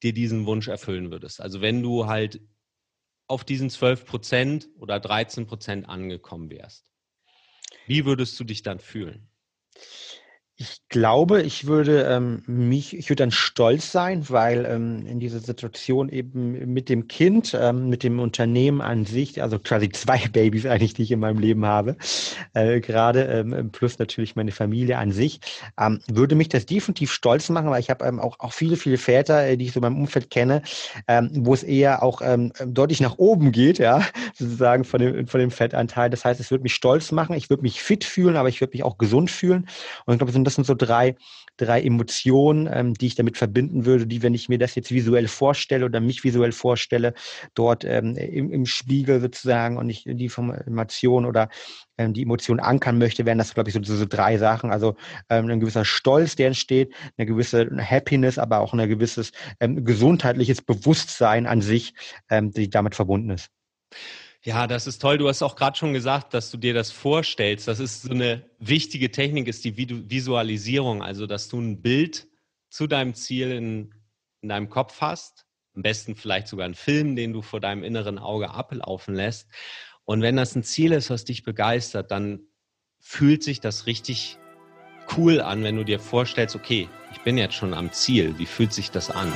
dir 0.03 0.13
diesen 0.13 0.45
Wunsch 0.45 0.67
erfüllen 0.67 1.11
würdest? 1.11 1.41
Also 1.41 1.61
wenn 1.61 1.83
du 1.83 2.07
halt 2.07 2.39
auf 3.27 3.43
diesen 3.43 3.69
12 3.69 4.05
Prozent 4.05 4.69
oder 4.77 4.99
13 4.99 5.47
Prozent 5.47 5.89
angekommen 5.89 6.49
wärst. 6.49 6.91
Wie 7.87 8.05
würdest 8.05 8.39
du 8.39 8.43
dich 8.43 8.61
dann 8.61 8.79
fühlen? 8.79 9.29
Ich 10.57 10.87
glaube, 10.87 11.41
ich 11.41 11.67
würde 11.67 12.03
ähm, 12.03 12.41
mich, 12.47 12.95
ich 12.95 13.09
würde 13.09 13.23
dann 13.23 13.31
stolz 13.31 13.91
sein, 13.91 14.29
weil 14.29 14.63
ähm, 14.65 15.05
in 15.05 15.19
dieser 15.19 15.41
Situation 15.41 16.07
eben 16.07 16.71
mit 16.73 16.87
dem 16.87 17.09
Kind, 17.09 17.53
ähm, 17.59 17.89
mit 17.89 18.03
dem 18.03 18.21
Unternehmen 18.21 18.79
an 18.79 19.03
sich, 19.03 19.43
also 19.43 19.59
quasi 19.59 19.89
zwei 19.89 20.17
Babys 20.31 20.65
eigentlich, 20.65 20.93
die 20.93 21.03
ich 21.03 21.11
in 21.11 21.19
meinem 21.19 21.39
Leben 21.39 21.65
habe, 21.65 21.97
äh, 22.53 22.79
gerade 22.79 23.23
ähm, 23.25 23.69
plus 23.73 23.99
natürlich 23.99 24.37
meine 24.37 24.53
Familie 24.53 24.97
an 24.97 25.11
sich, 25.11 25.41
ähm, 25.77 25.99
würde 26.07 26.35
mich 26.35 26.47
das 26.47 26.65
definitiv 26.65 27.11
stolz 27.11 27.49
machen, 27.49 27.69
weil 27.69 27.81
ich 27.81 27.89
habe 27.89 28.05
ähm, 28.05 28.21
auch, 28.21 28.39
auch 28.39 28.53
viele, 28.53 28.77
viele 28.77 28.97
Väter, 28.97 29.45
äh, 29.45 29.57
die 29.57 29.65
ich 29.65 29.73
so 29.73 29.79
in 29.79 29.81
meinem 29.81 29.99
Umfeld 29.99 30.29
kenne, 30.29 30.61
ähm, 31.09 31.31
wo 31.33 31.53
es 31.53 31.63
eher 31.63 32.01
auch 32.01 32.21
ähm, 32.23 32.53
deutlich 32.65 33.01
nach 33.01 33.17
oben 33.17 33.51
geht, 33.51 33.77
ja, 33.77 34.05
sozusagen 34.33 34.85
von 34.85 35.01
dem, 35.01 35.27
von 35.27 35.41
dem 35.41 35.51
Fettanteil. 35.51 36.09
Das 36.09 36.23
heißt, 36.23 36.39
es 36.39 36.49
würde 36.49 36.63
mich 36.63 36.75
stolz 36.75 37.11
machen, 37.11 37.35
ich 37.35 37.49
würde 37.49 37.63
mich 37.63 37.81
fit 37.81 38.05
fühlen, 38.05 38.37
aber 38.37 38.47
ich 38.47 38.61
würde 38.61 38.71
mich 38.71 38.83
auch 38.83 38.97
gesund 38.97 39.29
fühlen. 39.29 39.67
Und 40.05 40.13
ich 40.13 40.19
glaube, 40.19 40.44
das 40.45 40.55
sind 40.55 40.65
so 40.65 40.75
drei, 40.75 41.15
drei 41.57 41.81
Emotionen, 41.81 42.69
ähm, 42.71 42.93
die 42.93 43.07
ich 43.07 43.15
damit 43.15 43.37
verbinden 43.37 43.85
würde, 43.85 44.07
die, 44.07 44.23
wenn 44.23 44.33
ich 44.33 44.49
mir 44.49 44.57
das 44.57 44.75
jetzt 44.75 44.91
visuell 44.91 45.27
vorstelle 45.27 45.85
oder 45.85 45.99
mich 45.99 46.23
visuell 46.23 46.51
vorstelle, 46.51 47.13
dort 47.53 47.83
ähm, 47.83 48.15
im, 48.15 48.51
im 48.51 48.65
Spiegel 48.65 49.21
sozusagen 49.21 49.77
und 49.77 49.89
ich 49.89 50.03
die 50.05 50.25
Information 50.25 51.25
oder 51.25 51.49
ähm, 51.97 52.13
die 52.13 52.23
Emotion 52.23 52.59
ankern 52.59 52.97
möchte, 52.97 53.25
wären 53.25 53.37
das, 53.37 53.53
glaube 53.53 53.69
ich, 53.69 53.75
so, 53.75 53.81
so, 53.81 54.05
drei 54.05 54.37
Sachen. 54.37 54.71
Also 54.71 54.95
ähm, 55.29 55.49
ein 55.49 55.59
gewisser 55.59 55.85
Stolz, 55.85 56.35
der 56.35 56.47
entsteht, 56.47 56.93
eine 57.17 57.25
gewisse 57.25 57.69
Happiness, 57.77 58.37
aber 58.37 58.59
auch 58.59 58.73
ein 58.73 58.89
gewisses 58.89 59.31
ähm, 59.59 59.83
gesundheitliches 59.85 60.61
Bewusstsein 60.61 61.45
an 61.47 61.61
sich, 61.61 61.93
ähm, 62.29 62.51
die 62.51 62.69
damit 62.69 62.95
verbunden 62.95 63.31
ist. 63.31 63.49
Ja, 64.45 64.67
das 64.67 64.85
ist 64.85 65.01
toll. 65.01 65.17
Du 65.17 65.27
hast 65.27 65.41
auch 65.41 65.55
gerade 65.55 65.75
schon 65.75 65.91
gesagt, 65.91 66.35
dass 66.35 66.51
du 66.51 66.57
dir 66.57 66.75
das 66.75 66.91
vorstellst. 66.91 67.67
Das 67.67 67.79
ist 67.79 68.03
so 68.03 68.11
eine 68.11 68.47
wichtige 68.59 69.09
Technik, 69.09 69.47
ist 69.47 69.65
die 69.65 69.75
Visualisierung. 69.75 71.01
Also, 71.01 71.25
dass 71.25 71.49
du 71.49 71.59
ein 71.59 71.81
Bild 71.81 72.27
zu 72.69 72.85
deinem 72.85 73.15
Ziel 73.15 73.49
in, 73.49 73.95
in 74.41 74.49
deinem 74.49 74.69
Kopf 74.69 75.01
hast. 75.01 75.47
Am 75.75 75.81
besten 75.81 76.15
vielleicht 76.15 76.47
sogar 76.47 76.65
einen 76.65 76.75
Film, 76.75 77.15
den 77.15 77.33
du 77.33 77.41
vor 77.41 77.59
deinem 77.59 77.83
inneren 77.83 78.19
Auge 78.19 78.51
ablaufen 78.51 79.15
lässt. 79.15 79.49
Und 80.03 80.21
wenn 80.21 80.35
das 80.35 80.55
ein 80.55 80.63
Ziel 80.63 80.91
ist, 80.91 81.09
was 81.09 81.25
dich 81.25 81.41
begeistert, 81.41 82.11
dann 82.11 82.41
fühlt 82.99 83.41
sich 83.41 83.61
das 83.61 83.87
richtig 83.87 84.37
cool 85.17 85.41
an, 85.41 85.63
wenn 85.63 85.75
du 85.75 85.83
dir 85.83 85.99
vorstellst, 85.99 86.55
okay, 86.55 86.87
ich 87.11 87.19
bin 87.21 87.39
jetzt 87.39 87.55
schon 87.55 87.73
am 87.73 87.91
Ziel. 87.91 88.37
Wie 88.37 88.45
fühlt 88.45 88.73
sich 88.73 88.91
das 88.91 89.09
an? 89.09 89.33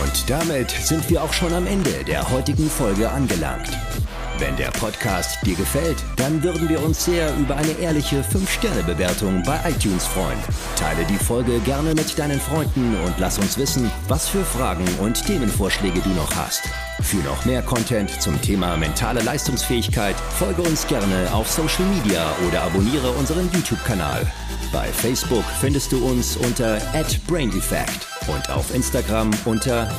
Und 0.00 0.30
damit 0.30 0.70
sind 0.70 1.08
wir 1.10 1.22
auch 1.22 1.32
schon 1.32 1.52
am 1.52 1.66
Ende 1.66 2.04
der 2.06 2.30
heutigen 2.30 2.70
Folge 2.70 3.10
angelangt. 3.10 3.68
Wenn 4.38 4.56
der 4.56 4.70
Podcast 4.72 5.38
dir 5.46 5.54
gefällt, 5.54 6.02
dann 6.16 6.42
würden 6.42 6.68
wir 6.68 6.82
uns 6.82 7.04
sehr 7.04 7.32
über 7.36 7.56
eine 7.56 7.72
ehrliche 7.72 8.22
5-Sterne-Bewertung 8.22 9.42
bei 9.44 9.60
iTunes 9.68 10.06
freuen. 10.06 10.38
Teile 10.76 11.04
die 11.04 11.22
Folge 11.22 11.60
gerne 11.60 11.94
mit 11.94 12.18
deinen 12.18 12.40
Freunden 12.40 12.96
und 13.04 13.14
lass 13.18 13.38
uns 13.38 13.56
wissen, 13.58 13.90
was 14.08 14.28
für 14.28 14.44
Fragen 14.44 14.86
und 15.00 15.24
Themenvorschläge 15.26 16.00
du 16.00 16.10
noch 16.10 16.34
hast. 16.34 16.62
Für 17.02 17.16
noch 17.18 17.44
mehr 17.44 17.62
Content 17.62 18.22
zum 18.22 18.40
Thema 18.40 18.76
mentale 18.76 19.20
Leistungsfähigkeit 19.22 20.16
folge 20.38 20.62
uns 20.62 20.86
gerne 20.86 21.32
auf 21.32 21.50
Social 21.50 21.84
Media 21.86 22.34
oder 22.48 22.62
abonniere 22.62 23.10
unseren 23.12 23.50
YouTube-Kanal. 23.52 24.26
Bei 24.72 24.86
Facebook 24.86 25.44
findest 25.60 25.92
du 25.92 26.06
uns 26.06 26.36
unter 26.36 26.80
@braineffect 27.26 28.06
und 28.28 28.48
auf 28.50 28.74
Instagram 28.74 29.30
unter 29.44 29.90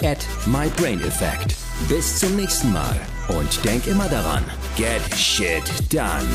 @mybraineffect. 0.46 1.56
Bis 1.88 2.20
zum 2.20 2.36
nächsten 2.36 2.72
Mal 2.72 3.00
und 3.28 3.64
denk 3.64 3.86
immer 3.86 4.10
daran, 4.10 4.44
get 4.76 5.02
shit 5.16 5.64
done. 5.92 6.28